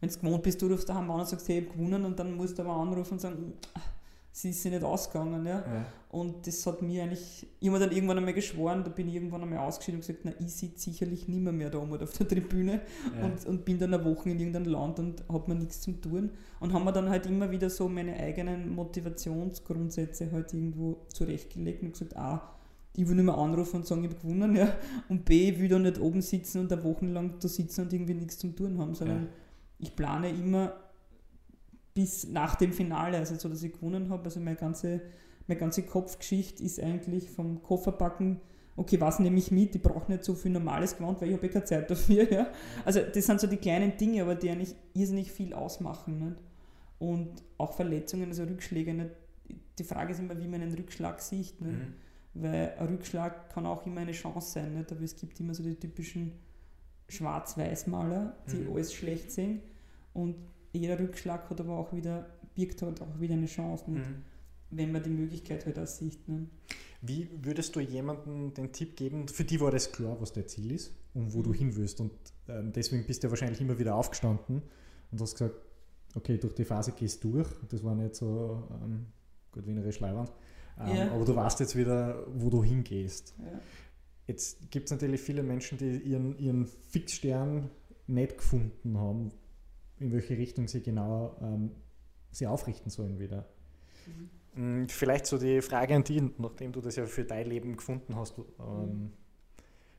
[0.00, 2.18] wenn du gewohnt bist, du rufst daheim an und sagst, hey, ich habe gewonnen und
[2.18, 3.54] dann musst du aber anrufen und sagen,
[4.36, 5.46] sie ist sich nicht ausgegangen.
[5.46, 5.60] Ja?
[5.60, 5.86] ja?
[6.10, 9.42] Und das hat mir eigentlich, ich habe dann irgendwann einmal geschworen, da bin ich irgendwann
[9.42, 12.82] einmal ausgeschieden und gesagt, na, ich sitze sicherlich nimmer mehr da oben auf der Tribüne
[13.18, 13.24] ja.
[13.24, 16.30] und, und bin dann eine Woche in irgendeinem Land und habe mir nichts zum tun.
[16.60, 21.92] Und haben mir dann halt immer wieder so meine eigenen Motivationsgrundsätze halt irgendwo zurechtgelegt und
[21.92, 22.55] gesagt, ah,
[22.96, 24.74] ich will nicht mehr anrufen und sagen, ich habe gewonnen, ja.
[25.08, 27.92] Und B, ich will da nicht oben sitzen und eine Woche lang da sitzen und
[27.92, 29.28] irgendwie nichts zum tun haben, sondern ja.
[29.78, 30.72] ich plane immer
[31.92, 34.24] bis nach dem Finale, also so, dass ich gewonnen habe.
[34.24, 35.02] Also meine ganze,
[35.46, 38.40] meine ganze Kopfgeschichte ist eigentlich vom Kofferpacken,
[38.76, 39.74] okay, was nehme ich mit?
[39.74, 42.30] Ich brauche nicht so viel normales Gewand, weil ich habe ja keine Zeit dafür.
[42.30, 42.48] Ja?
[42.84, 46.18] Also das sind so die kleinen Dinge, aber die eigentlich irrsinnig viel ausmachen.
[46.18, 46.36] Nicht?
[46.98, 48.92] Und auch Verletzungen, also Rückschläge.
[48.94, 49.10] Nicht?
[49.78, 51.60] Die Frage ist immer, wie man einen Rückschlag sieht.
[51.60, 51.78] Nicht?
[51.78, 51.94] Mhm.
[52.38, 54.74] Weil ein Rückschlag kann auch immer eine Chance sein.
[54.74, 54.92] Nicht?
[54.92, 56.32] Aber es gibt immer so die typischen
[57.08, 58.72] Schwarz-Weiß-Maler, die mhm.
[58.72, 59.62] alles schlecht sehen.
[60.12, 60.36] Und
[60.72, 64.22] jeder Rückschlag hat aber auch wieder, birgt halt auch wieder eine Chance, mhm.
[64.70, 66.28] wenn man die Möglichkeit halt auch sieht.
[66.28, 66.48] Ne?
[67.02, 70.72] Wie würdest du jemandem den Tipp geben, für die war das klar, was dein Ziel
[70.72, 71.42] ist und wo mhm.
[71.44, 72.12] du hin willst und
[72.48, 74.62] ähm, deswegen bist du wahrscheinlich immer wieder aufgestanden
[75.10, 75.54] und hast gesagt,
[76.14, 79.06] okay, durch die Phase gehst du durch, das war nicht so ähm,
[79.52, 80.32] gut wie eine Schleiwand,
[80.78, 81.10] ja.
[81.12, 83.34] aber du weißt jetzt wieder, wo du hingehst.
[83.38, 83.60] Ja.
[84.26, 87.70] Jetzt gibt es natürlich viele Menschen, die ihren, ihren Fixstern
[88.06, 89.32] nicht gefunden haben,
[89.98, 91.70] in welche Richtung sie genau ähm,
[92.30, 93.46] sie aufrichten sollen wieder.
[94.06, 94.30] Mhm.
[94.82, 98.16] Mm, vielleicht so die Frage an dich, nachdem du das ja für dein Leben gefunden
[98.16, 98.38] hast.
[98.38, 99.12] Ähm, mhm.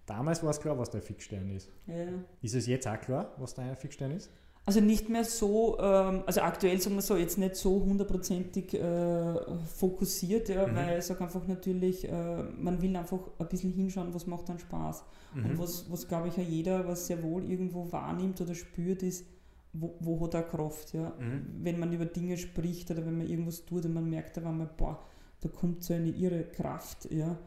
[0.06, 1.70] Damals war es klar, was dein Fixstern ist.
[1.86, 2.08] Ja.
[2.42, 4.32] Ist es jetzt auch klar, was dein Fixstern ist?
[4.68, 9.36] Also nicht mehr so, ähm, also aktuell sagen wir so, jetzt nicht so hundertprozentig äh,
[9.66, 10.76] fokussiert, ja, mhm.
[10.76, 14.60] weil ich sage einfach natürlich, äh, man will einfach ein bisschen hinschauen, was macht dann
[14.60, 15.06] Spaß.
[15.36, 15.46] Mhm.
[15.46, 19.26] Und was, was glaube ich ja jeder, was sehr wohl irgendwo wahrnimmt oder spürt, ist,
[19.72, 21.14] wo, wo hat er Kraft, ja.
[21.18, 21.64] Mhm.
[21.64, 24.52] Wenn man über Dinge spricht oder wenn man irgendwas tut und man merkt, da war
[24.52, 25.00] man, boah,
[25.40, 27.38] da kommt so eine irre Kraft, ja.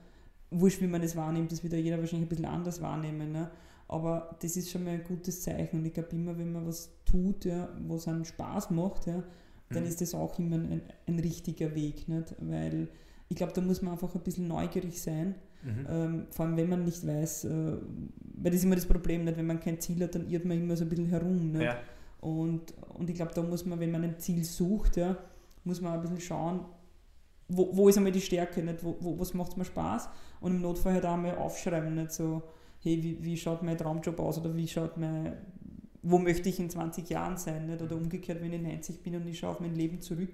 [0.50, 3.50] Wurscht, wie man das wahrnimmt, das wird ja jeder wahrscheinlich ein bisschen anders wahrnehmen, ne?
[3.92, 5.80] Aber das ist schon mal ein gutes Zeichen.
[5.80, 9.24] Und ich glaube immer, wenn man was tut, ja, was einen Spaß macht, ja,
[9.68, 9.88] dann mhm.
[9.88, 12.06] ist das auch immer ein, ein richtiger Weg.
[12.06, 12.36] Nicht?
[12.38, 12.86] Weil
[13.28, 15.34] ich glaube, da muss man einfach ein bisschen neugierig sein.
[15.64, 15.86] Mhm.
[15.88, 19.36] Ähm, vor allem, wenn man nicht weiß, äh, weil das ist immer das Problem, nicht?
[19.36, 21.50] wenn man kein Ziel hat, dann irrt man immer so ein bisschen herum.
[21.50, 21.62] Nicht?
[21.62, 21.76] Ja.
[22.20, 25.16] Und, und ich glaube, da muss man, wenn man ein Ziel sucht, ja,
[25.64, 26.60] muss man ein bisschen schauen,
[27.48, 28.84] wo, wo ist einmal die Stärke, nicht?
[28.84, 30.08] Wo, wo, was macht mir Spaß
[30.40, 32.42] und im Notfall halt auch mal aufschreiben, nicht so,
[32.80, 35.36] hey, wie, wie schaut mein Traumjob aus oder wie schaut mein,
[36.02, 37.66] wo möchte ich in 20 Jahren sein?
[37.66, 37.82] Nicht?
[37.82, 40.32] Oder umgekehrt, wenn ich 90 bin und ich schaue auf mein Leben zurück,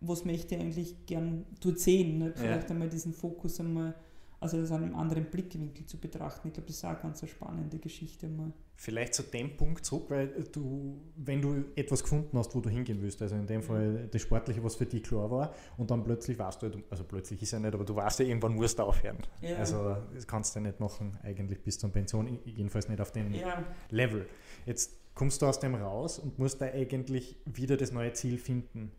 [0.00, 2.18] was möchte ich eigentlich gern dort sehen?
[2.18, 2.38] Nicht?
[2.38, 2.70] Vielleicht ja.
[2.70, 3.94] einmal diesen Fokus einmal
[4.40, 6.48] also aus einem anderen Blickwinkel zu betrachten.
[6.48, 8.52] Ich glaube, das ist auch eine ganz spannende Geschichte mal.
[8.78, 13.00] Vielleicht zu dem Punkt zurück, weil du, wenn du etwas gefunden hast, wo du hingehen
[13.00, 16.38] willst, also in dem Fall das Sportliche, was für dich klar war, und dann plötzlich
[16.38, 19.18] warst du, also plötzlich ist ja nicht, aber du warst ja irgendwann musst du aufhören.
[19.40, 19.56] Ja.
[19.56, 23.32] Also das kannst du ja nicht machen, eigentlich bis zur Pension, jedenfalls nicht auf dem
[23.32, 23.64] ja.
[23.88, 24.26] Level.
[24.66, 28.92] Jetzt kommst du aus dem raus und musst da eigentlich wieder das neue Ziel finden.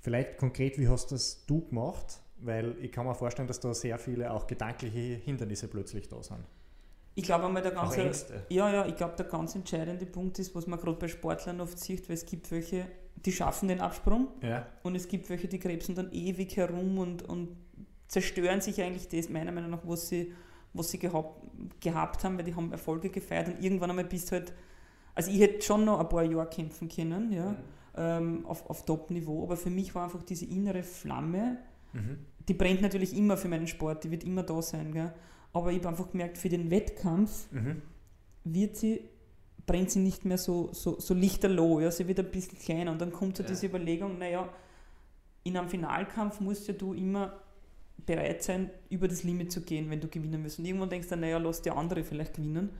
[0.00, 2.20] Vielleicht konkret, wie hast das du gemacht?
[2.42, 6.44] Weil ich kann mir vorstellen, dass da sehr viele auch gedankliche Hindernisse plötzlich da sind.
[7.14, 10.66] Ich glaube einmal der ganz, ja, ja, ich glaube der ganz entscheidende Punkt ist, was
[10.66, 14.66] man gerade bei Sportlern oft sieht, weil es gibt welche, die schaffen den Absprung ja.
[14.84, 17.56] und es gibt welche, die krebsen dann ewig herum und, und
[18.06, 20.32] zerstören sich eigentlich das, meiner Meinung nach, was sie,
[20.72, 21.42] was sie gehabt,
[21.80, 24.52] gehabt haben, weil die haben Erfolge gefeiert und irgendwann einmal bist du halt,
[25.14, 27.56] also ich hätte schon noch ein paar Jahre kämpfen können, ja, mhm.
[27.96, 31.58] ähm, auf, auf Top-Niveau, aber für mich war einfach diese innere Flamme,
[31.92, 32.18] mhm.
[32.48, 35.12] die brennt natürlich immer für meinen Sport, die wird immer da sein, gell?
[35.52, 37.82] aber ich habe einfach gemerkt, für den Wettkampf mhm.
[38.44, 39.02] wird sie,
[39.66, 41.90] brennt sie nicht mehr so, so, so lichterloh, ja?
[41.90, 43.48] sie wird ein bisschen kleiner und dann kommt so ja.
[43.48, 44.48] diese Überlegung, naja,
[45.42, 47.32] in einem Finalkampf musst ja du immer
[48.06, 50.58] bereit sein, über das Limit zu gehen, wenn du gewinnen willst.
[50.58, 52.70] Und irgendwann denkst du, naja, lass die andere vielleicht gewinnen.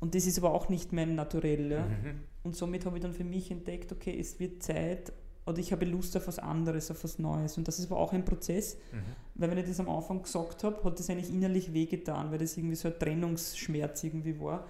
[0.00, 1.70] Und das ist aber auch nicht mein Naturell.
[1.70, 1.86] Ja?
[1.86, 2.20] Mhm.
[2.44, 5.12] Und somit habe ich dann für mich entdeckt, okay, es wird Zeit,
[5.48, 7.56] oder ich habe Lust auf was anderes, auf was Neues.
[7.56, 8.98] Und das ist aber auch ein Prozess, mhm.
[9.34, 12.56] weil wenn ich das am Anfang gesagt habe, hat das eigentlich innerlich wehgetan, weil das
[12.56, 14.66] irgendwie so ein Trennungsschmerz irgendwie war.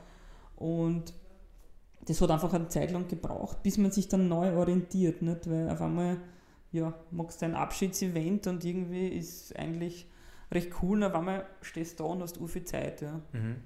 [0.56, 1.12] Und
[2.06, 5.20] das hat einfach eine Zeit lang gebraucht, bis man sich dann neu orientiert.
[5.20, 5.50] Nicht?
[5.50, 6.18] Weil auf einmal,
[6.72, 10.06] ja, magst du ein Abschiedsevent und irgendwie ist eigentlich
[10.50, 13.02] recht cool, und auf einmal stehst du da und hast viel Zeit.
[13.02, 13.20] Ja.
[13.32, 13.56] Mhm.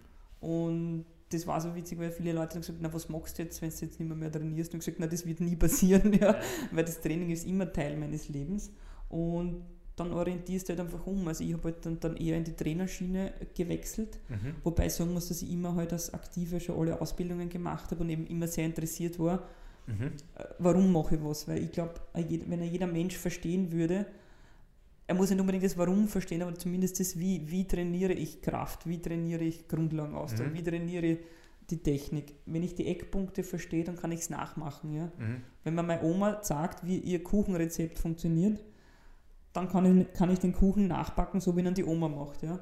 [0.40, 3.61] Und das war so witzig, weil viele Leute haben gesagt, na was machst du jetzt,
[3.62, 4.73] wenn du jetzt nicht mehr, mehr trainierst?
[4.75, 6.37] Und gesagt, na das wird nie passieren, ja,
[6.71, 8.71] weil das Training ist immer Teil meines Lebens.
[9.09, 9.62] Und
[9.97, 11.29] dann orientierst du halt einfach um.
[11.29, 14.55] Also ich habe halt dann, dann eher in die Trainerschiene gewechselt, mhm.
[14.64, 18.03] wobei ich sagen muss, dass ich immer halt als Aktive schon alle Ausbildungen gemacht habe
[18.03, 19.45] und eben immer sehr interessiert war,
[19.87, 20.12] mhm.
[20.37, 21.47] Äh, warum mache ich was?
[21.47, 24.07] Weil ich glaube, wenn jeder Mensch verstehen würde,
[25.07, 27.51] er muss nicht unbedingt das Warum verstehen, aber zumindest das Wie.
[27.51, 28.87] Wie trainiere ich Kraft?
[28.87, 30.49] Wie trainiere ich Grundlagenausdauer?
[30.49, 30.55] Mhm.
[30.55, 31.19] Wie trainiere ich
[31.71, 32.35] die Technik?
[32.47, 34.95] Wenn ich die Eckpunkte verstehe, dann kann ich es nachmachen.
[34.95, 35.12] Ja?
[35.19, 35.43] Mhm.
[35.65, 38.62] Wenn man meine Oma sagt, wie ihr Kuchenrezept funktioniert,
[39.53, 42.43] dann kann ich, kann ich den Kuchen nachbacken, so wie ihn die Oma macht.
[42.43, 42.61] Ja?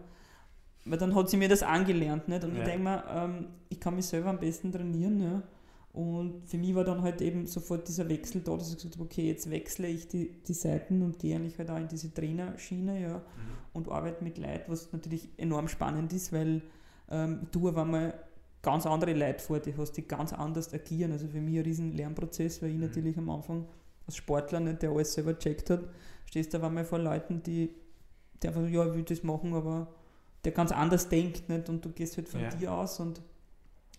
[0.86, 2.26] Weil dann hat sie mir das angelernt.
[2.26, 2.42] Nicht?
[2.42, 2.58] Und ja.
[2.60, 5.20] ich denke mir, ähm, ich kann mich selber am besten trainieren.
[5.20, 5.42] Ja?
[5.92, 9.04] Und für mich war dann halt eben sofort dieser Wechsel da, dass ich gesagt habe,
[9.04, 13.00] okay, jetzt wechsle ich die, die Seiten und gehe eigentlich halt auch in diese Trainerschiene
[13.00, 13.22] ja, mhm.
[13.72, 16.62] und arbeite mit Leuten, was natürlich enorm spannend ist, weil
[17.10, 18.14] ähm, du auf einmal
[18.62, 21.10] ganz andere Leute vor dir hast, die ganz anders agieren.
[21.10, 22.82] Also für mich ein riesen Lernprozess, weil ich mhm.
[22.82, 23.66] natürlich am Anfang
[24.06, 25.82] als Sportler nicht, der alles selber checkt hat,
[26.26, 27.74] stehst du auf einmal vor Leuten, die,
[28.40, 29.88] die einfach, ja, ich will das machen, aber
[30.44, 32.48] der ganz anders denkt nicht und du gehst halt von ja.
[32.48, 33.20] dir aus und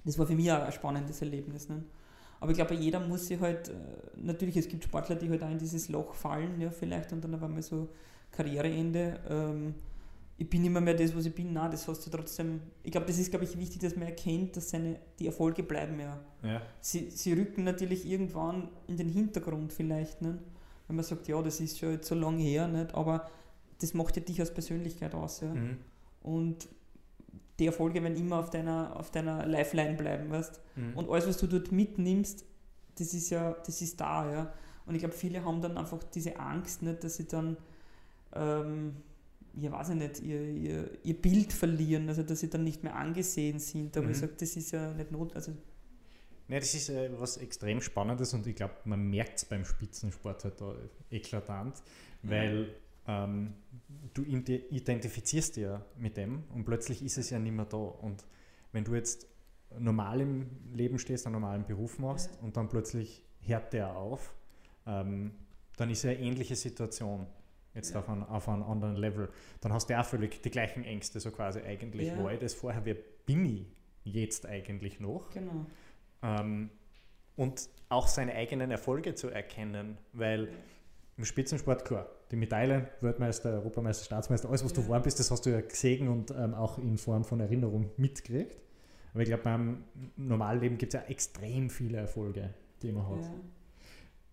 [0.04, 1.70] das war für mich auch ein spannendes Erlebnis.
[1.70, 1.84] Ne?
[2.40, 3.74] Aber ich glaube, jeder muss sich halt, äh,
[4.16, 7.36] natürlich, es gibt Sportler, die halt auch in dieses Loch fallen, ja, vielleicht, und dann
[7.36, 7.90] auf einmal so
[8.32, 9.20] Karriereende.
[9.30, 9.76] Ähm,
[10.42, 11.54] ich bin immer mehr das, was ich bin.
[11.54, 12.62] Nein, das hast du trotzdem.
[12.82, 16.00] Ich glaube, das ist, glaube ich, wichtig, dass man erkennt, dass seine, die Erfolge bleiben
[16.00, 16.20] ja.
[16.42, 16.62] ja.
[16.80, 20.24] Sie, sie rücken natürlich irgendwann in den Hintergrund vielleicht.
[20.24, 20.40] Ne?
[20.88, 22.96] Wenn man sagt, ja, das ist schon jetzt so lange her, nicht?
[22.96, 23.30] aber
[23.80, 25.42] das macht ja dich als Persönlichkeit aus.
[25.42, 25.54] Ja?
[25.54, 25.78] Mhm.
[26.24, 26.68] Und
[27.62, 30.98] die Erfolge werden immer auf deiner, auf deiner Lifeline bleiben, weißt Mhm.
[30.98, 32.46] Und alles, was du dort mitnimmst,
[32.98, 34.54] das ist ja, das ist da, ja.
[34.86, 37.58] Und ich glaube, viele haben dann einfach diese Angst, nicht, dass sie dann,
[38.34, 38.96] ähm,
[39.56, 42.96] ja weiß ich nicht, ihr, ihr, ihr Bild verlieren, also dass sie dann nicht mehr
[42.96, 43.96] angesehen sind.
[43.98, 44.12] Aber Mhm.
[44.14, 45.52] ich sage, das ist ja nicht not, also
[46.48, 50.44] Ja, das ist äh, was extrem Spannendes und ich glaube, man merkt es beim Spitzensport
[50.46, 50.74] halt da
[51.10, 51.76] eklatant,
[52.24, 52.70] weil
[53.08, 53.54] ähm,
[54.14, 57.78] du ide- identifizierst dich ja mit dem und plötzlich ist es ja nicht mehr da.
[57.78, 58.26] Und
[58.72, 59.28] wenn du jetzt
[59.80, 64.34] normal im Leben stehst, einen normalen Beruf machst und dann plötzlich hört der auf,
[64.86, 65.32] ähm,
[65.78, 67.26] dann ist ja eine ähnliche Situation.
[67.74, 68.00] Jetzt Ja.
[68.02, 69.30] auf, einem, auf einem anderen Level.
[69.62, 72.22] Dann hast du auch völlig die gleichen Ängste, so quasi eigentlich Ja.
[72.22, 73.66] war ich das vorher, wer bin ich
[74.04, 75.30] jetzt eigentlich noch?
[75.30, 75.66] genau.
[76.22, 76.70] ähm,
[77.38, 80.50] und auch seine eigenen Erfolge zu erkennen, weil
[81.18, 84.86] im Spitzensport, klar, die Medaillen, Weltmeister, Europameister, Staatsmeister, alles, was du Ja.
[84.88, 88.58] geworden bist, das hast du ja gesehen und ähm, auch in Form von Erinnerung mitgekriegt.
[89.14, 89.84] Aber ich glaube, beim
[90.16, 93.24] Normalleben gibt es ja extrem viele Erfolge, die man hat.
[93.26, 93.34] Ja.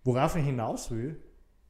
[0.05, 1.17] Worauf ich hinaus will,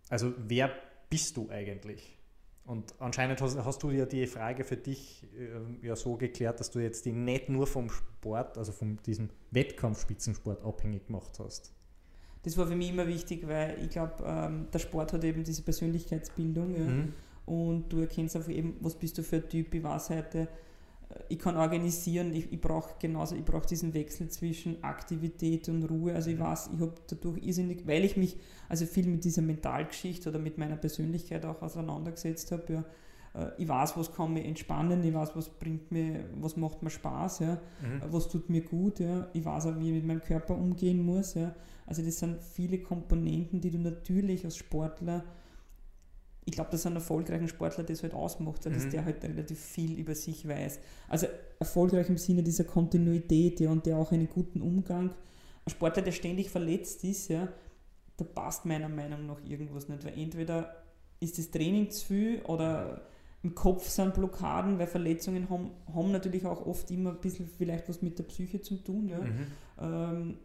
[0.10, 0.72] also wer
[1.10, 2.18] bist du eigentlich?
[2.66, 6.70] Und anscheinend hast, hast du ja die Frage für dich ähm, ja so geklärt, dass
[6.70, 11.74] du jetzt die nicht nur vom Sport, also von diesem Wettkampfspitzensport abhängig gemacht hast.
[12.44, 15.62] Das war für mich immer wichtig, weil ich glaube, ähm, der Sport hat eben diese
[15.62, 16.76] Persönlichkeitsbildung.
[16.76, 16.86] Ja.
[16.86, 17.14] Mhm.
[17.46, 20.48] und du erkennst einfach eben, was bist du für ein Typ, ich weiß heute, äh,
[21.30, 26.14] ich kann organisieren, ich, ich brauche genauso, ich brauche diesen Wechsel zwischen Aktivität und Ruhe,
[26.14, 28.38] also ich weiß, ich habe dadurch irrsinnig, weil ich mich
[28.70, 32.84] also viel mit dieser Mentalgeschichte oder mit meiner Persönlichkeit auch auseinandergesetzt habe, ja,
[33.34, 36.92] äh, ich weiß, was kann mich entspannen, ich weiß, was bringt mir, was macht mir
[36.92, 38.02] Spaß, ja, Mhm.
[38.12, 39.28] was tut mir gut, ja.
[39.34, 41.34] ich weiß auch, wie ich mit meinem Körper umgehen muss.
[41.34, 41.56] Ja.
[41.90, 45.24] Also das sind viele Komponenten, die du natürlich als Sportler,
[46.46, 48.90] ich glaube, dass ein erfolgreicher Sportler das halt ausmacht, dass Mhm.
[48.92, 50.80] der halt relativ viel über sich weiß.
[51.08, 51.26] Also
[51.60, 55.10] erfolgreich im Sinne dieser Kontinuität ja, und der auch einen guten Umgang.
[55.66, 57.50] Ein Sportler, der ständig verletzt ist, ja,
[58.18, 60.84] da passt meiner Meinung nach irgendwas nicht, weil entweder
[61.20, 63.02] ist das Training zu viel oder
[63.42, 67.90] im Kopf sind Blockaden, weil Verletzungen haben, haben natürlich auch oft immer ein bisschen vielleicht
[67.90, 69.08] was mit der Psyche zu tun.
[69.10, 69.20] Ja.
[69.20, 69.48] Mhm.
[69.80, 70.38] Ähm,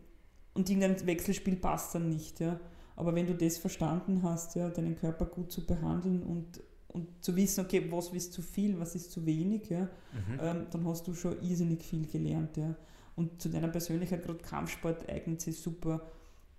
[0.54, 2.40] und irgendein Wechselspiel passt dann nicht.
[2.40, 2.58] Ja.
[2.96, 7.34] Aber wenn du das verstanden hast, ja, deinen Körper gut zu behandeln und, und zu
[7.34, 10.38] wissen, okay, was ist zu viel, was ist zu wenig, ja, Mhm.
[10.40, 12.56] ähm, dann hast du schon irrsinnig viel gelernt.
[12.56, 12.76] Ja.
[13.16, 16.00] Und zu deiner Persönlichkeit, gerade Kampfsport, eignet sich super.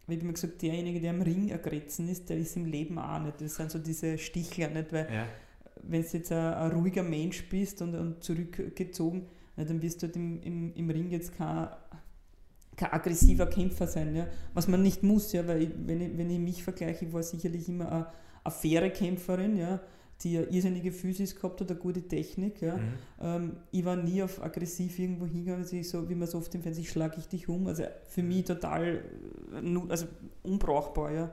[0.08, 3.20] Weil ich immer gesagt, derjenige, der am Ring ergrätzen ist, der ist im Leben auch
[3.22, 3.40] nicht.
[3.42, 4.92] Das sind so diese Stichler, nicht?
[4.94, 5.26] Weil Ja.
[5.84, 9.26] wenn du jetzt ein, ein ruhiger Mensch bist und, und zurückgezogen,
[9.58, 11.70] na, dann wirst du halt im, im, im Ring jetzt kein,
[12.76, 14.16] kein aggressiver Kämpfer sein.
[14.16, 14.28] Ja?
[14.54, 17.24] Was man nicht muss, ja, weil ich, wenn, ich, wenn ich mich vergleiche, ich war
[17.24, 18.08] sicherlich immer eine,
[18.44, 19.80] eine faire Kämpferin, ja,
[20.22, 22.62] die eine irrsinnige Physis gehabt hat, eine gute Technik.
[22.62, 22.78] Ja.
[22.78, 22.94] Mhm.
[23.22, 26.54] Ähm, ich war nie auf aggressiv irgendwo hingegangen, also ich so, wie man so oft
[26.56, 27.68] im Fernsehen, schlage ich dich um.
[27.68, 29.04] Also für mich total
[29.54, 30.06] äh, also
[30.44, 31.12] unbrauchbar.
[31.12, 31.32] Ja.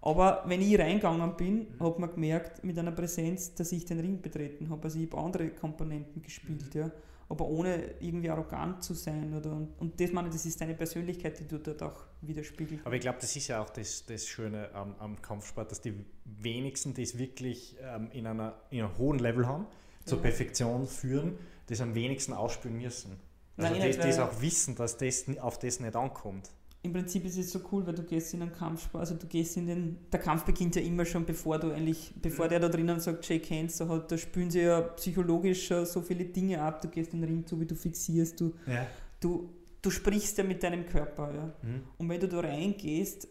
[0.00, 4.20] Aber wenn ich reingegangen bin, hat man gemerkt mit einer Präsenz, dass ich den Ring
[4.20, 4.84] betreten habe.
[4.84, 6.90] Also ich habe andere Komponenten gespielt, ja.
[7.28, 9.34] Aber ohne irgendwie arrogant zu sein.
[9.34, 12.80] Oder, und, und das meine ich, das ist deine Persönlichkeit, die du dort auch widerspiegelt.
[12.84, 15.94] Aber ich glaube, das ist ja auch das, das Schöne am, am Kampfsport, dass die
[16.24, 19.66] wenigsten das wirklich ähm, in, einer, in einem hohen Level haben,
[20.04, 20.22] zur Ja.
[20.22, 23.18] Perfektion führen, das am wenigsten ausspielen müssen.
[23.56, 26.50] Also Nein, nicht, das weil- auch wissen, dass das auf das nicht ankommt.
[26.86, 29.56] Im Prinzip ist es so cool, weil du gehst in einen Kampfsport, also du gehst
[29.56, 33.00] in den, der Kampf beginnt ja immer schon, bevor du eigentlich, bevor der da drinnen
[33.00, 36.88] sagt, Jake Hands, da, hat, da spülen sie ja psychologisch so viele Dinge ab, du
[36.88, 38.86] gehst den Ring zu, wie du fixierst, du, Ja.
[39.20, 39.50] du,
[39.82, 41.46] du sprichst ja mit deinem Körper, ja.
[41.62, 41.82] Mhm.
[41.98, 43.28] Und wenn du da reingehst,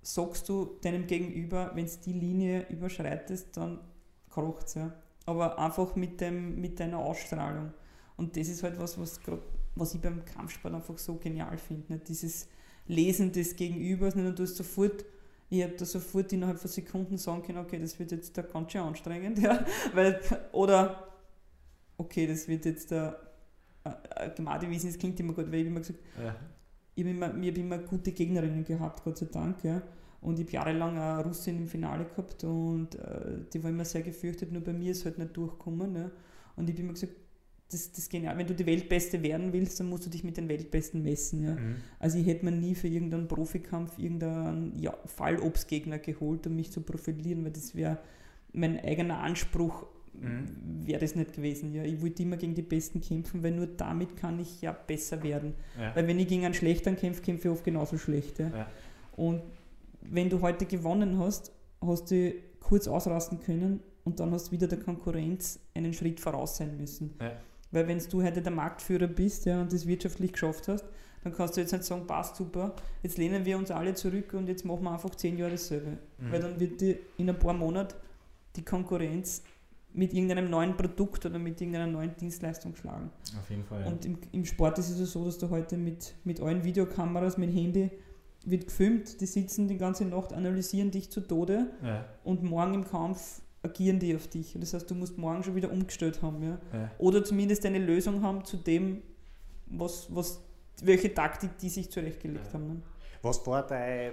[0.00, 3.80] sagst du deinem Gegenüber, wenn es die Linie überschreitest, dann
[4.30, 4.92] krocht ja.
[5.26, 7.72] Aber einfach mit, dem, mit deiner Ausstrahlung.
[8.16, 9.40] Und das ist halt was, was, grad,
[9.76, 11.94] was ich beim Kampfsport einfach so genial finde.
[11.94, 12.08] Nicht?
[12.08, 12.48] Dieses
[12.86, 14.26] Lesen des Gegenübers, nicht?
[14.26, 15.04] und du hast sofort,
[15.50, 18.72] ich habe da sofort innerhalb von Sekunden sagen können, okay, das wird jetzt da ganz
[18.72, 19.64] schön anstrengend, ja.
[19.94, 20.20] Weil,
[20.52, 21.08] oder
[21.96, 23.16] okay, das wird jetzt da
[23.84, 26.34] äh, Gemeindewiesen, das klingt immer gut, weil ich immer gesagt, Ja.
[26.94, 29.62] ich habe immer, ich hab immer gute Gegnerinnen gehabt, Gott sei Dank.
[29.64, 29.82] Ja.
[30.20, 34.02] Und ich habe jahrelang eine Russin im Finale gehabt und äh, die war immer sehr
[34.02, 35.96] gefürchtet, nur bei mir ist halt nicht durchgekommen.
[35.96, 36.10] Ja.
[36.54, 37.12] Und ich habe immer gesagt,
[37.72, 38.36] das, das genial.
[38.38, 41.44] Wenn du die Weltbeste werden willst, dann musst du dich mit den Weltbesten messen.
[41.44, 41.54] Ja.
[41.54, 41.76] Mhm.
[41.98, 46.80] Also ich hätte mir nie für irgendeinen Profikampf irgendeinen ja, Fallobstgegner geholt, um mich zu
[46.80, 47.98] profilieren, weil das wäre
[48.52, 50.86] mein eigener Anspruch, Mhm.
[50.86, 51.72] wäre das nicht gewesen.
[51.74, 51.84] Ja.
[51.84, 55.54] Ich wollte immer gegen die Besten kämpfen, weil nur damit kann ich ja besser werden.
[55.80, 55.96] Ja.
[55.96, 58.38] Weil wenn ich gegen einen schlechteren kämpfe, kämpfe ich oft genauso schlecht.
[58.38, 58.48] Ja.
[58.54, 58.66] Ja.
[59.16, 59.40] Und
[60.02, 64.66] wenn du heute gewonnen hast, hast du kurz ausrasten können und dann hast du wieder
[64.68, 67.14] der Konkurrenz einen Schritt voraus sein müssen.
[67.20, 67.32] Ja.
[67.72, 70.84] Weil wenn du heute der Marktführer bist ja, und das wirtschaftlich geschafft hast,
[71.24, 74.48] dann kannst du jetzt nicht sagen, passt super, jetzt lehnen wir uns alle zurück und
[74.48, 75.98] jetzt machen wir einfach zehn Jahre dasselbe.
[76.18, 76.32] Mhm.
[76.32, 77.94] Weil dann wird die in ein paar Monaten
[78.56, 79.42] die Konkurrenz
[79.94, 83.10] mit irgendeinem neuen Produkt oder mit irgendeiner neuen Dienstleistung schlagen.
[83.38, 83.82] Auf jeden Fall.
[83.82, 83.86] Ja.
[83.86, 87.54] Und im, im, Sport ist es so, dass du heute mit, mit allen Videokameras, mit
[87.54, 87.90] Handy,
[88.44, 92.04] wird gefilmt, die sitzen die ganze Nacht, analysieren dich zu Tode ja.
[92.24, 94.56] und morgen im Kampf agieren die auf dich.
[94.58, 96.42] Das heißt, du musst morgen schon wieder umgestellt haben.
[96.42, 96.58] Ja?
[96.72, 96.90] ja.
[96.98, 99.02] Oder zumindest eine Lösung haben zu dem,
[99.66, 100.40] was, was,
[100.82, 102.52] welche Taktik die sich zurechtgelegt ja.
[102.54, 102.66] haben.
[102.68, 102.82] Ne?
[103.22, 104.12] Was war dein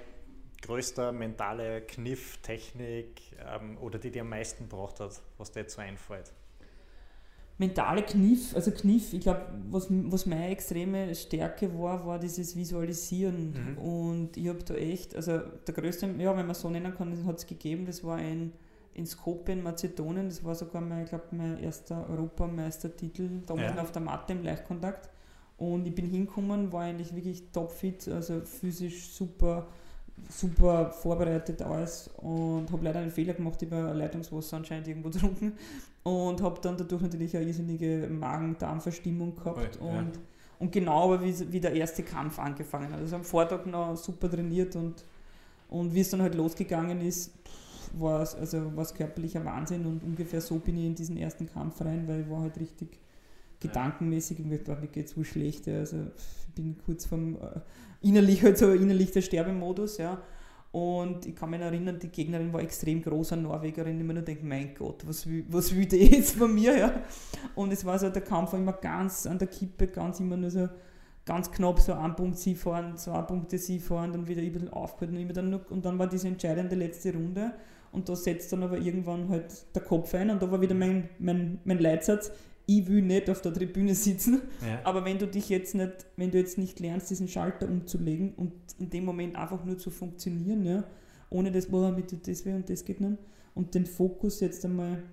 [0.62, 5.76] größter mentale Kniff, Technik ähm, oder die dir am meisten gebraucht hat, was dir jetzt
[5.76, 6.32] so einfällt?
[7.58, 13.74] Mentale Kniff, also Kniff, ich glaube, was, was meine extreme Stärke war, war dieses Visualisieren.
[13.74, 13.78] Mhm.
[13.78, 17.38] Und ich habe da echt, also der größte, ja, wenn man so nennen kann, hat
[17.38, 18.54] es gegeben, das war ein
[18.94, 23.82] in Skopje in Mazedonien, das war sogar mein, ich glaube, mein erster Europameistertitel, damals ja.
[23.82, 25.10] auf der Matte im Leichtkontakt.
[25.58, 29.68] Und ich bin hingekommen, war eigentlich wirklich topfit, also physisch super
[30.28, 35.54] super vorbereitet alles und habe leider einen Fehler gemacht, über Leitungswasser anscheinend irgendwo getrunken
[36.04, 40.00] und habe dann dadurch natürlich eine irrsinnige Magen-Darm-Verstimmung gehabt oh, ja.
[40.00, 40.20] und,
[40.60, 43.00] und genau aber wie, wie der erste Kampf angefangen hat.
[43.00, 45.06] Also am Vortag noch super trainiert und,
[45.70, 47.34] und wie es dann halt losgegangen ist,
[47.98, 51.82] war es also war's körperlicher Wahnsinn und ungefähr so bin ich in diesen ersten Kampf
[51.82, 53.00] rein, weil ich war halt richtig
[53.60, 55.98] gedankenmäßig, mir, mir geht es wohl schlecht, also
[56.48, 57.60] ich bin kurz vom äh,
[58.02, 60.22] innerlich halt so innerlich der Sterbemodus, ja.
[60.72, 64.24] Und ich kann mich erinnern, die Gegnerin war extrem groß, eine Norwegerin, ich mir nur
[64.24, 67.04] denke, mein Gott, was will, was will die jetzt von mir, ja.
[67.56, 70.52] Und es war so, der Kampf war immer ganz an der Kippe, ganz immer nur
[70.52, 70.70] so
[71.30, 74.70] ganz knapp so ein Punkt sie fahren, zwei Punkte sie fahren, dann wieder ein bisschen
[74.70, 77.54] aufgehört und, dann nur, und dann war diese entscheidende letzte Runde
[77.92, 81.08] und da setzt dann aber irgendwann halt der Kopf ein und da war wieder mein,
[81.20, 82.32] mein, mein Leitsatz,
[82.66, 84.80] ich will nicht auf der Tribüne sitzen, ja.
[84.84, 88.54] aber wenn du dich jetzt nicht, wenn du jetzt nicht lernst, diesen Schalter umzulegen und
[88.80, 90.84] in dem Moment einfach nur zu funktionieren, ja,
[91.30, 93.20] ohne das, boah, mit das will und das geht nicht,
[93.54, 95.04] und den Fokus jetzt einmal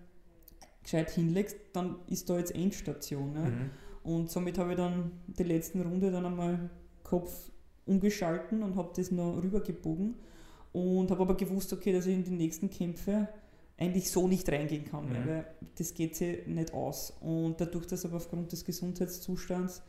[0.82, 3.34] gescheit hinlegst, dann ist da jetzt Endstation.
[3.34, 3.40] Ja.
[3.42, 3.70] Mhm.
[4.06, 6.70] Und somit habe ich dann die letzten Runde dann einmal
[7.02, 7.50] Kopf
[7.86, 10.14] umgeschalten und habe das noch rübergebogen
[10.72, 13.28] und habe aber gewusst, okay, dass ich in die nächsten Kämpfe
[13.76, 15.26] eigentlich so nicht reingehen kann, mhm.
[15.26, 17.14] weil das geht sich nicht aus.
[17.20, 19.82] Und dadurch, dass aber aufgrund des Gesundheitszustands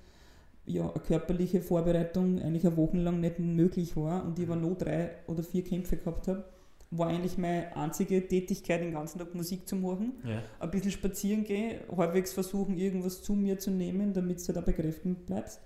[0.66, 4.76] ja, eine körperliche Vorbereitung eigentlich eine Woche lang nicht möglich war und ich aber nur
[4.76, 6.44] drei oder vier Kämpfe gehabt habe,
[6.90, 10.42] war eigentlich meine einzige Tätigkeit, den ganzen Tag Musik zu machen, ja.
[10.60, 14.72] ein bisschen spazieren gehen, halbwegs versuchen, irgendwas zu mir zu nehmen, damit du da bei
[14.72, 15.62] Kräften bleibst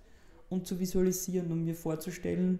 [0.49, 2.59] und zu visualisieren und mir vorzustellen,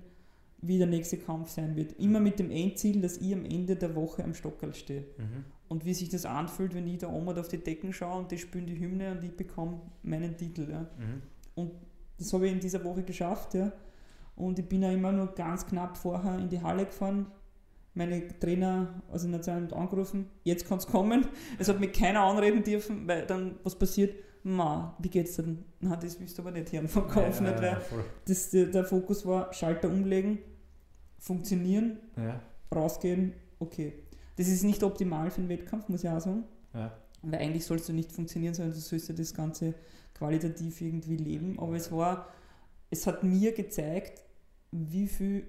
[0.62, 1.94] wie der nächste Kampf sein wird.
[2.00, 5.02] Immer mit dem Endziel, dass ich am Ende der Woche am Stockerl stehe.
[5.18, 5.46] Mhm.
[5.68, 8.38] Und wie sich das anfühlt, wenn ich da oben auf die Decken schaue und die
[8.38, 10.68] spielen die Hymne und ich bekomme meinen Titel.
[10.70, 10.82] Ja.
[10.82, 11.22] Mhm.
[11.56, 11.72] Und
[12.20, 13.56] das habe ich in dieser Woche geschafft.
[13.56, 13.72] Ja.
[14.36, 17.26] Und ich bin ja immer nur ganz knapp vorher in die Halle gefahren.
[17.94, 21.28] Meine Trainer in der Zeit angerufen, jetzt kann es kommen.
[21.60, 25.66] Es hat mich keiner anreden dürfen, weil dann was passiert, ma, wie geht's denn?
[25.80, 27.78] Na, das willst du aber nicht hören vom Kopf, ja, nicht, weil
[28.26, 30.40] das, der, der Fokus war, Schalter umlegen,
[31.20, 32.42] funktionieren, ja.
[32.74, 33.94] rausgehen, okay.
[34.38, 36.46] Das ist nicht optimal für einen Wettkampf, muss ich auch sagen.
[36.74, 36.92] Ja.
[37.22, 39.76] Weil eigentlich sollst du nicht funktionieren, sondern du sollst ja das Ganze
[40.16, 41.60] qualitativ irgendwie leben.
[41.60, 42.28] Aber es war,
[42.90, 44.24] es hat mir gezeigt,
[44.72, 45.46] wie viel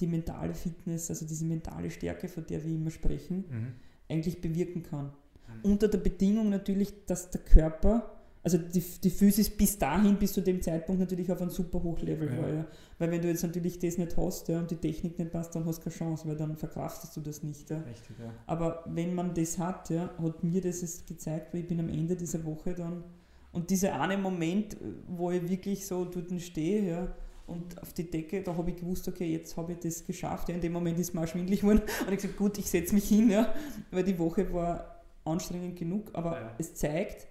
[0.00, 3.72] die mentale Fitness, also diese mentale Stärke, von der wir immer sprechen, mhm.
[4.08, 5.06] eigentlich bewirken kann.
[5.06, 5.70] Mhm.
[5.70, 10.40] Unter der Bedingung natürlich, dass der Körper also die, die Physis bis dahin, bis zu
[10.40, 12.38] dem Zeitpunkt natürlich auf einem super Hochlevel ja.
[12.38, 12.48] war.
[12.48, 12.66] Ja.
[12.98, 15.64] Weil wenn du jetzt natürlich das nicht hast ja, und die Technik nicht passt, dann
[15.66, 17.68] hast du keine Chance, weil dann verkraftest du das nicht.
[17.68, 17.78] Ja.
[17.80, 18.32] Richtig, ja.
[18.46, 21.88] Aber wenn man das hat, ja, hat mir das es gezeigt, weil ich bin am
[21.88, 23.04] Ende dieser Woche dann
[23.52, 24.76] und dieser eine Moment,
[25.08, 27.14] wo ich wirklich so dort stehe, ja,
[27.48, 30.48] und auf die Decke, da habe ich gewusst, okay, jetzt habe ich das geschafft.
[30.48, 32.94] Ja, in dem Moment ist mir auch schwindlig geworden und ich gesagt, gut, ich setze
[32.94, 33.52] mich hin, ja,
[33.90, 36.54] weil die Woche war anstrengend genug, aber ja.
[36.58, 37.26] es zeigt,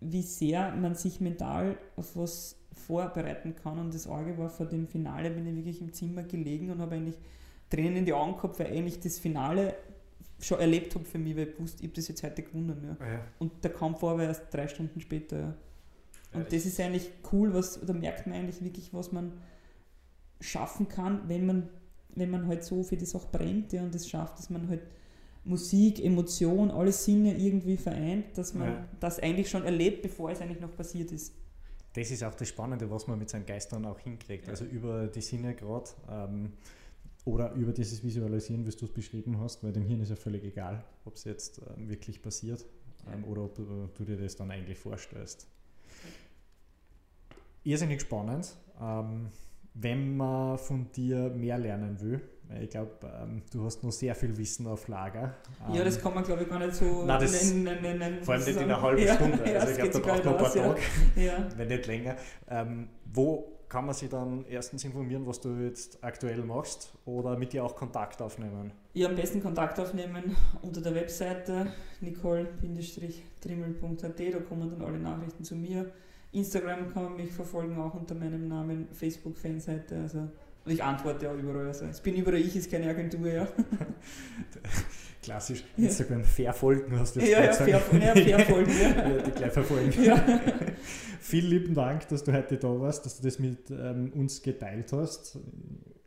[0.00, 3.78] wie sehr man sich mental auf was vorbereiten kann.
[3.78, 6.96] Und das Auge war vor dem Finale, bin ich wirklich im Zimmer gelegen und habe
[6.96, 7.18] eigentlich
[7.68, 9.74] Tränen in die Augen gehabt, weil eigentlich das Finale
[10.40, 12.96] schon erlebt habe für mich, weil ich wusste, ich habe das jetzt heute gewonnen.
[12.98, 13.06] Ja.
[13.06, 13.20] ja.
[13.38, 15.38] Und der Kampf war aber erst drei Stunden später.
[15.38, 15.54] Ja.
[16.32, 19.32] Und das ist eigentlich cool, was, da merkt man eigentlich wirklich, was man
[20.40, 21.68] schaffen kann, wenn man,
[22.14, 24.82] wenn man halt so für das auch brennt ja, und es schafft, dass man halt
[25.44, 28.88] Musik, Emotion, alle Sinne irgendwie vereint, dass man ja.
[29.00, 31.34] das eigentlich schon erlebt, bevor es eigentlich noch passiert ist.
[31.94, 34.44] Das ist auch das Spannende, was man mit seinen Geistern auch hinkriegt.
[34.44, 34.50] Ja.
[34.50, 36.52] Also über die Sinne gerade ähm,
[37.24, 40.44] oder über dieses Visualisieren, wie du es beschrieben hast, weil dem Hirn ist ja völlig
[40.44, 42.64] egal, ob es jetzt ähm, wirklich passiert
[43.12, 45.48] ähm, oder ob du, du, dir das dann eigentlich vorstellst.
[47.64, 48.56] Irrsinnig spannend.
[48.80, 49.28] Ähm,
[49.74, 52.22] wenn man von dir mehr lernen will,
[52.60, 55.36] ich glaube, ähm, du hast noch sehr viel Wissen auf Lager.
[55.68, 58.34] Ja, ähm, das kann man, glaube ich, gar nicht so nein, das, in, in Vor
[58.34, 59.44] allem nicht in einer halben ja, Stunde.
[59.44, 60.80] Also ja, ich glaube, da braucht man ein paar Tage,
[61.16, 61.48] ja.
[61.56, 62.16] wenn nicht länger.
[62.48, 67.52] Ähm, wo kann man sich dann erstens informieren, was du jetzt aktuell machst oder mit
[67.52, 68.72] dir auch Kontakt aufnehmen?
[68.94, 71.68] Ja, am besten Kontakt aufnehmen unter der Webseite
[72.00, 75.92] nicole-trimmel.at, da kommen dann alle Nachrichten zu mir.
[76.32, 80.28] Instagram kann man mich verfolgen, auch unter meinem Namen, Facebook-Fanseite, also
[80.64, 81.68] und ich antworte ja überall.
[81.68, 83.48] Also, ich bin überall ich, ist keine Agentur, ja.
[85.22, 89.08] Klassisch Instagram verfolgen, hast du jetzt ja, ja, fair, ja, verfolgen, ja.
[89.16, 89.22] ja.
[89.22, 90.02] Die gleich verfolgen.
[90.02, 90.16] Ja.
[91.20, 94.92] Vielen lieben Dank, dass du heute da warst, dass du das mit ähm, uns geteilt
[94.92, 95.38] hast.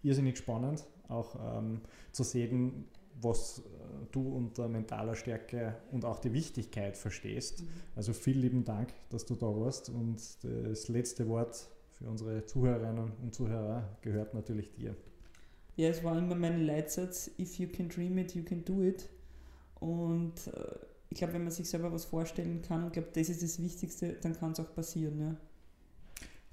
[0.02, 2.86] Irrsinnig spannend, auch ähm, zu sehen,
[3.22, 3.62] was äh,
[4.12, 7.62] du unter mentaler Stärke und auch die Wichtigkeit verstehst.
[7.62, 7.68] Mhm.
[7.96, 13.12] Also vielen lieben Dank, dass du da warst und das letzte Wort für unsere Zuhörerinnen
[13.22, 14.96] und Zuhörer gehört natürlich dir.
[15.76, 19.10] Ja, es war immer mein Leitsatz, if you can dream it, you can do it.
[19.80, 20.76] Und äh,
[21.10, 24.14] ich glaube, wenn man sich selber was vorstellen kann, und glaube, das ist das Wichtigste,
[24.22, 25.20] dann kann es auch passieren.
[25.20, 25.36] Ja.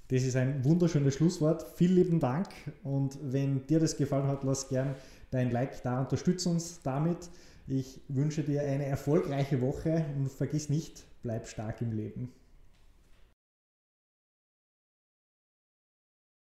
[0.07, 1.65] Das ist ein wunderschönes Schlusswort.
[1.75, 2.49] Vielen lieben Dank
[2.83, 4.95] und wenn dir das gefallen hat, lass gern
[5.31, 7.29] dein Like da, unterstütze uns damit.
[7.67, 12.31] Ich wünsche dir eine erfolgreiche Woche und vergiss nicht, bleib stark im Leben.